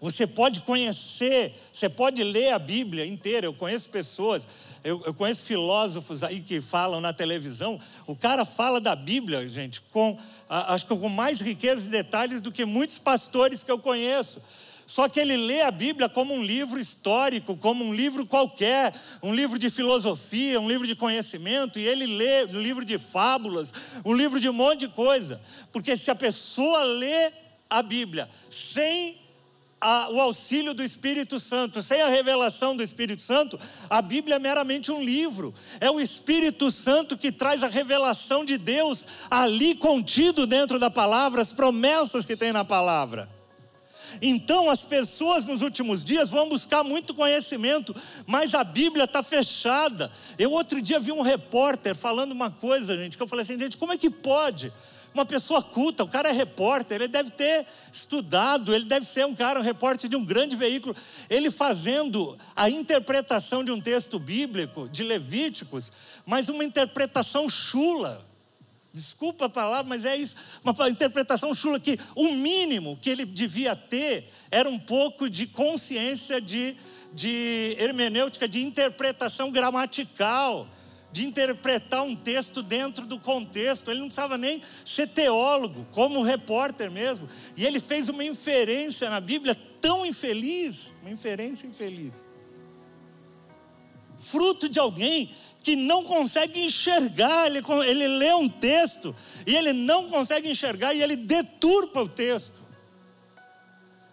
[0.00, 3.46] Você pode conhecer, você pode ler a Bíblia inteira.
[3.46, 4.46] Eu conheço pessoas,
[4.82, 7.80] eu, eu, conheço filósofos aí que falam na televisão.
[8.08, 12.50] O cara fala da Bíblia, gente, com acho que com mais riqueza e detalhes do
[12.50, 14.42] que muitos pastores que eu conheço.
[14.86, 19.34] Só que ele lê a Bíblia como um livro histórico, como um livro qualquer, um
[19.34, 23.74] livro de filosofia, um livro de conhecimento, e ele lê um livro de fábulas,
[24.04, 25.40] um livro de um monte de coisa.
[25.72, 27.32] Porque se a pessoa lê
[27.68, 29.18] a Bíblia sem
[29.80, 33.58] a, o auxílio do Espírito Santo, sem a revelação do Espírito Santo,
[33.90, 35.52] a Bíblia é meramente um livro.
[35.80, 41.42] É o Espírito Santo que traz a revelação de Deus ali contido dentro da palavra,
[41.42, 43.35] as promessas que tem na palavra.
[44.20, 47.94] Então as pessoas nos últimos dias vão buscar muito conhecimento,
[48.26, 50.10] mas a Bíblia está fechada.
[50.38, 53.76] Eu outro dia vi um repórter falando uma coisa, gente, que eu falei assim, gente,
[53.76, 54.72] como é que pode?
[55.16, 59.34] uma pessoa culta, o cara é repórter, ele deve ter estudado, ele deve ser um
[59.34, 60.94] cara, um repórter de um grande veículo.
[61.30, 65.90] Ele fazendo a interpretação de um texto bíblico, de Levíticos,
[66.26, 68.25] mas uma interpretação chula.
[68.96, 70.34] Desculpa a palavra, mas é isso.
[70.64, 76.40] Uma interpretação chula que o mínimo que ele devia ter era um pouco de consciência
[76.40, 76.74] de,
[77.12, 80.66] de hermenêutica, de interpretação gramatical
[81.12, 83.90] de interpretar um texto dentro do contexto.
[83.90, 87.28] Ele não precisava nem ser teólogo, como repórter mesmo.
[87.56, 92.24] E ele fez uma inferência na Bíblia tão infeliz, uma inferência infeliz.
[94.18, 95.34] Fruto de alguém
[95.66, 99.12] que não consegue enxergar, ele, ele lê um texto
[99.44, 102.62] e ele não consegue enxergar e ele deturpa o texto.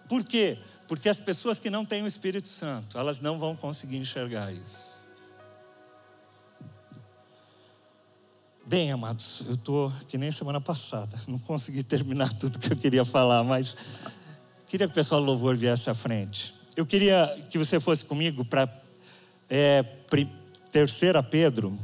[0.09, 0.57] Por quê?
[0.87, 4.99] Porque as pessoas que não têm o Espírito Santo, elas não vão conseguir enxergar isso.
[8.65, 13.05] Bem, amados, eu estou que nem semana passada, não consegui terminar tudo que eu queria
[13.05, 13.77] falar, mas
[14.65, 16.55] queria que o pessoal do louvor viesse à frente.
[16.75, 18.67] Eu queria que você fosse comigo para
[19.47, 19.83] é,
[20.73, 21.79] terceira Pedro,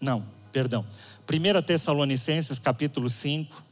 [0.00, 0.86] não, perdão,
[1.28, 3.64] 1 Tessalonicenses capítulo 5,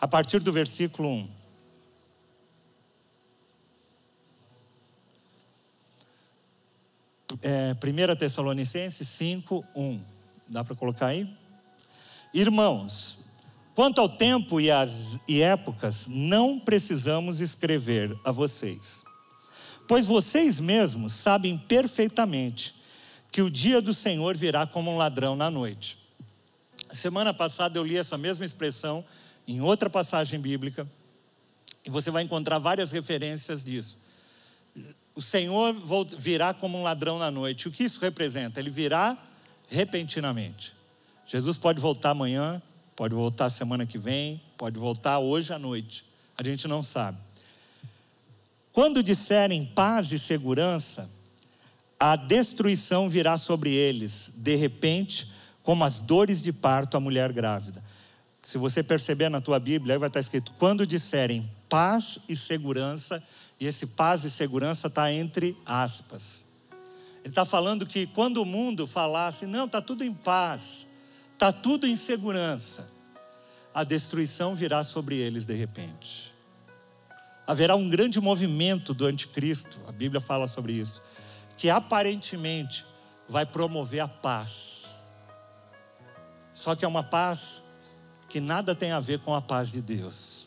[0.00, 1.40] a partir do versículo 1.
[7.42, 10.00] é, 1 Tessalonicenses 5, 1.
[10.48, 11.28] Dá para colocar aí?
[12.32, 13.18] Irmãos,
[13.74, 14.68] quanto ao tempo e
[15.28, 19.02] e épocas, não precisamos escrever a vocês,
[19.90, 22.76] pois vocês mesmos sabem perfeitamente
[23.32, 25.98] que o dia do Senhor virá como um ladrão na noite.
[26.92, 29.04] Semana passada eu li essa mesma expressão
[29.48, 30.86] em outra passagem bíblica,
[31.84, 33.98] e você vai encontrar várias referências disso
[35.14, 35.74] o Senhor
[36.16, 37.68] virá como um ladrão na noite.
[37.68, 38.58] O que isso representa?
[38.58, 39.18] Ele virá
[39.68, 40.74] repentinamente.
[41.26, 42.62] Jesus pode voltar amanhã,
[42.96, 46.06] pode voltar semana que vem, pode voltar hoje à noite.
[46.38, 47.18] A gente não sabe.
[48.72, 51.10] Quando disserem paz e segurança,
[51.98, 55.30] a destruição virá sobre eles, de repente,
[55.62, 57.82] como as dores de parto à mulher grávida.
[58.40, 63.22] Se você perceber na tua Bíblia, aí vai estar escrito: quando disserem paz e segurança,
[63.58, 66.44] e esse paz e segurança está entre aspas.
[67.22, 70.86] Ele está falando que quando o mundo falasse, não, está tudo em paz,
[71.34, 72.88] está tudo em segurança,
[73.74, 76.29] a destruição virá sobre eles de repente.
[77.50, 81.02] Haverá um grande movimento do anticristo, a Bíblia fala sobre isso,
[81.56, 82.86] que aparentemente
[83.28, 84.94] vai promover a paz.
[86.52, 87.60] Só que é uma paz
[88.28, 90.46] que nada tem a ver com a paz de Deus.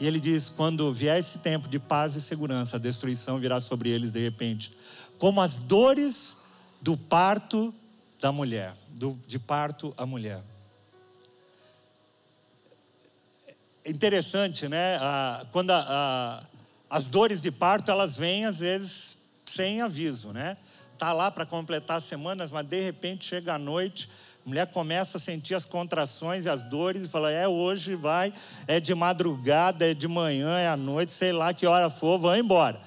[0.00, 3.90] E ele diz: quando vier esse tempo de paz e segurança, a destruição virá sobre
[3.90, 4.76] eles de repente,
[5.18, 6.36] como as dores
[6.82, 7.72] do parto
[8.20, 10.42] da mulher, do, de parto à mulher.
[13.86, 14.98] Interessante, né?
[15.52, 16.42] quando a, a,
[16.88, 20.56] as dores de parto elas vêm às vezes sem aviso, né?
[20.98, 24.08] Tá lá para completar semanas, mas de repente chega a noite
[24.44, 28.30] a mulher começa a sentir as contrações e as dores e fala: é hoje, vai,
[28.66, 32.36] é de madrugada, é de manhã, é à noite, sei lá que hora for, vão
[32.36, 32.78] embora.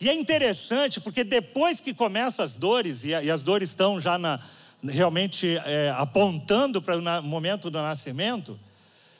[0.00, 4.40] E é interessante porque depois que começam as dores, e, as dores estão já na,
[4.82, 8.58] realmente é, apontando para o momento do nascimento,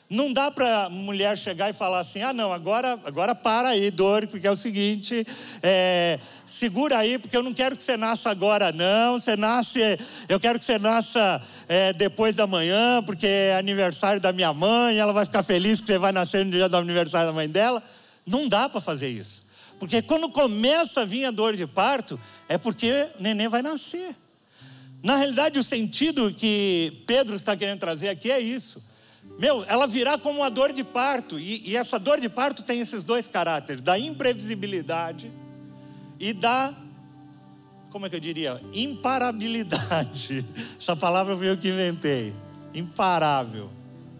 [0.09, 3.91] não dá para a mulher chegar e falar assim: ah, não, agora, agora para aí,
[3.91, 5.25] dor, porque é o seguinte,
[5.61, 9.19] é, segura aí, porque eu não quero que você nasça agora, não.
[9.19, 9.79] Você nasce,
[10.29, 14.97] eu quero que você nasça é, depois da manhã, porque é aniversário da minha mãe,
[14.97, 17.83] ela vai ficar feliz que você vai nascer no dia do aniversário da mãe dela.
[18.25, 19.45] Não dá para fazer isso,
[19.77, 24.15] porque quando começa a vir a dor de parto, é porque o neném vai nascer.
[25.03, 28.86] Na realidade, o sentido que Pedro está querendo trazer aqui é isso
[29.39, 31.39] meu, ela virá como uma dor de parto.
[31.39, 35.31] E, e, essa dor de parto tem esses dois caráteres: da imprevisibilidade
[36.19, 36.73] e da,
[37.89, 38.61] como é que eu diria?
[38.73, 40.45] Imparabilidade.
[40.79, 42.33] Essa palavra foi eu que inventei.
[42.73, 43.69] Imparável.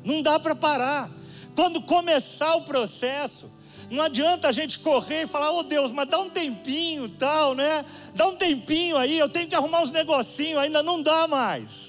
[0.04, 1.10] Não dá para parar.
[1.56, 3.52] Quando começar o processo,
[3.90, 7.84] não adianta a gente correr e falar, oh Deus, mas dá um tempinho, tal, né?
[8.14, 11.87] Dá um tempinho aí, eu tenho que arrumar uns negocinhos, ainda não dá mais.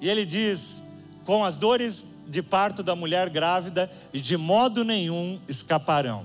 [0.00, 0.82] E ele diz:
[1.24, 6.24] com as dores de parto da mulher grávida, e de modo nenhum escaparão.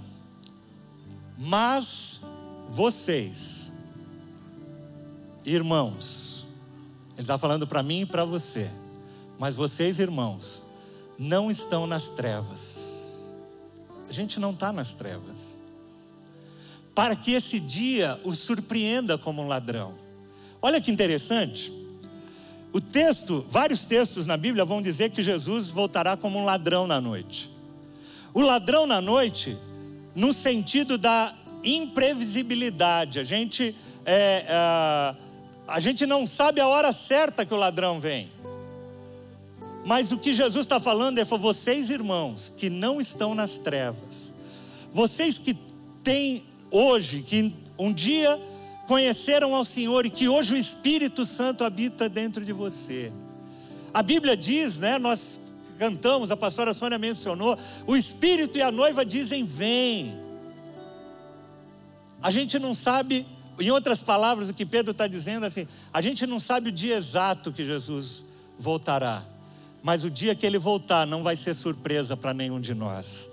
[1.37, 2.21] Mas
[2.69, 3.71] vocês,
[5.43, 6.47] irmãos,
[7.13, 8.69] ele está falando para mim e para você,
[9.39, 10.63] mas vocês, irmãos,
[11.17, 13.19] não estão nas trevas.
[14.07, 15.59] A gente não está nas trevas.
[16.93, 19.95] Para que esse dia os surpreenda como um ladrão.
[20.61, 21.73] Olha que interessante.
[22.75, 26.99] O texto, vários textos na Bíblia vão dizer que Jesus voltará como um ladrão na
[26.99, 27.49] noite.
[28.33, 29.57] O ladrão na noite,
[30.13, 33.73] no sentido da imprevisibilidade, a gente,
[34.05, 35.15] é, a,
[35.65, 38.29] a gente não sabe a hora certa que o ladrão vem.
[39.85, 44.33] Mas o que Jesus está falando é vocês, irmãos, que não estão nas trevas,
[44.91, 45.57] vocês que
[46.03, 48.37] têm hoje, que um dia
[48.85, 53.11] conheceram ao Senhor e que hoje o Espírito Santo habita dentro de você.
[53.93, 54.97] A Bíblia diz, né?
[54.97, 55.39] Nós
[55.77, 60.19] cantamos, a pastora Sônia mencionou, o Espírito e a noiva dizem: Vem.
[62.21, 63.25] A gente não sabe,
[63.59, 66.95] em outras palavras, o que Pedro está dizendo assim: a gente não sabe o dia
[66.95, 68.23] exato que Jesus
[68.57, 69.23] voltará,
[69.83, 73.29] mas o dia que ele voltar não vai ser surpresa para nenhum de nós.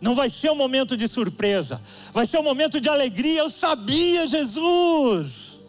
[0.00, 1.80] Não vai ser um momento de surpresa,
[2.12, 3.40] vai ser um momento de alegria.
[3.40, 5.60] Eu sabia, Jesus.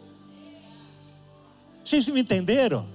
[1.83, 2.87] Vocês me entenderam?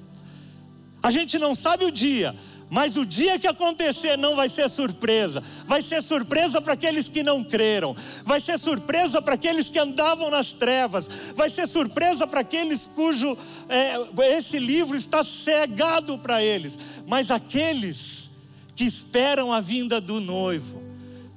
[1.03, 2.37] A gente não sabe o dia,
[2.71, 7.23] mas o dia que acontecer não vai ser surpresa, vai ser surpresa para aqueles que
[7.23, 12.41] não creram, vai ser surpresa para aqueles que andavam nas trevas, vai ser surpresa para
[12.41, 13.37] aqueles cujo
[13.69, 18.31] é, esse livro está cegado para eles, mas aqueles
[18.77, 20.90] que esperam a vinda do noivo,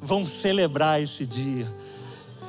[0.03, 1.67] vão celebrar esse dia.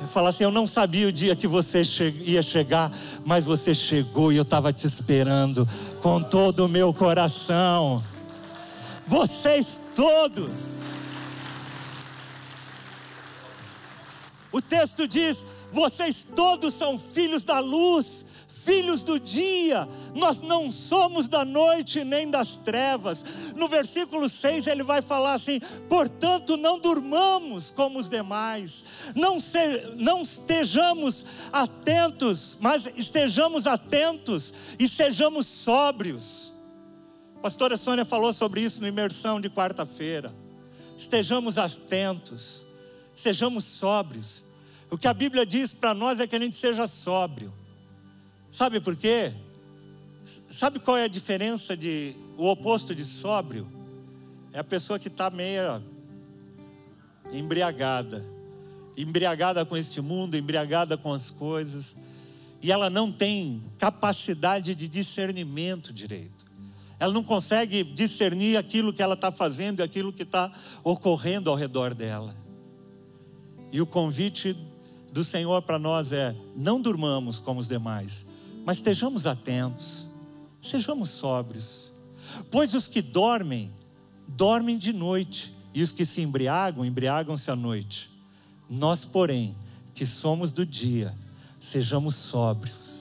[0.07, 1.81] Falar assim: Eu não sabia o dia que você
[2.19, 2.91] ia chegar,
[3.25, 5.67] mas você chegou e eu estava te esperando
[6.01, 8.03] com todo o meu coração.
[9.07, 10.81] Vocês todos.
[14.51, 18.25] O texto diz: Vocês todos são filhos da luz
[18.65, 23.23] filhos do dia, nós não somos da noite nem das trevas.
[23.55, 28.83] No versículo 6 ele vai falar assim: portanto, não durmamos como os demais,
[29.15, 29.59] não, se,
[29.95, 36.51] não estejamos atentos, mas estejamos atentos e sejamos sóbrios.
[37.37, 40.33] A pastora Sônia falou sobre isso no imersão de quarta-feira.
[40.97, 42.65] Estejamos atentos,
[43.13, 44.43] sejamos sóbrios.
[44.89, 47.53] O que a Bíblia diz para nós é que a gente seja sóbrio.
[48.55, 49.33] Sabe por quê?
[50.47, 53.67] Sabe qual é a diferença de o oposto de sóbrio?
[54.53, 55.83] É a pessoa que está meia
[57.33, 58.25] embriagada,
[58.95, 61.97] embriagada com este mundo, embriagada com as coisas,
[62.61, 66.45] e ela não tem capacidade de discernimento direito.
[66.97, 70.49] Ela não consegue discernir aquilo que ela está fazendo e aquilo que está
[70.81, 72.33] ocorrendo ao redor dela.
[73.69, 74.55] E o convite
[75.11, 78.25] do Senhor para nós é: não durmamos como os demais,
[78.65, 80.07] mas estejamos atentos,
[80.61, 81.91] sejamos sóbrios,
[82.51, 83.71] pois os que dormem,
[84.27, 88.09] dormem de noite, e os que se embriagam, embriagam-se à noite.
[88.69, 89.53] Nós, porém,
[89.93, 91.13] que somos do dia,
[91.59, 92.94] sejamos sóbrios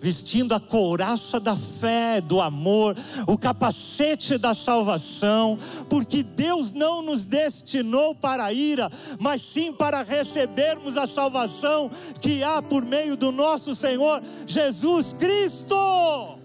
[0.00, 2.96] vestindo a couraça da fé, do amor,
[3.26, 10.02] o capacete da salvação, porque Deus não nos destinou para a ira, mas sim para
[10.02, 11.90] recebermos a salvação
[12.20, 16.38] que há por meio do nosso Senhor Jesus Cristo.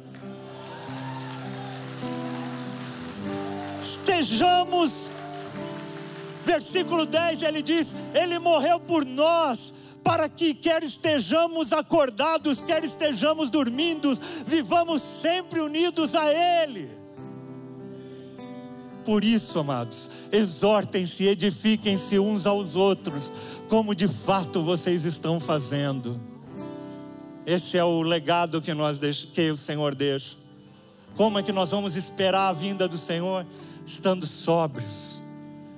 [3.82, 5.12] Estejamos
[6.44, 9.74] versículo 10 ele diz: Ele morreu por nós,
[10.04, 16.90] para que quer estejamos acordados, quer estejamos dormindo, vivamos sempre unidos a Ele.
[19.06, 23.32] Por isso, amados, exortem-se, edifiquem-se uns aos outros,
[23.68, 26.20] como de fato vocês estão fazendo.
[27.46, 28.98] Esse é o legado que nós
[29.34, 30.38] que o Senhor deixa.
[31.16, 33.46] Como é que nós vamos esperar a vinda do Senhor?
[33.86, 35.22] Estando sóbrios,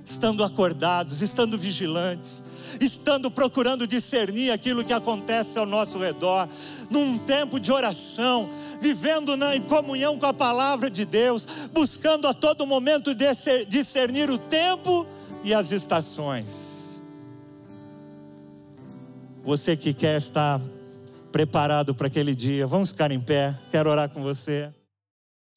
[0.05, 2.43] estando acordados, estando vigilantes,
[2.79, 6.47] estando procurando discernir aquilo que acontece ao nosso redor,
[6.89, 8.49] num tempo de oração,
[8.79, 13.11] vivendo na, em comunhão com a palavra de Deus, buscando a todo momento
[13.67, 15.05] discernir o tempo
[15.43, 17.01] e as estações.
[19.43, 20.59] Você que quer estar
[21.31, 24.73] preparado para aquele dia, vamos ficar em pé, quero orar com você.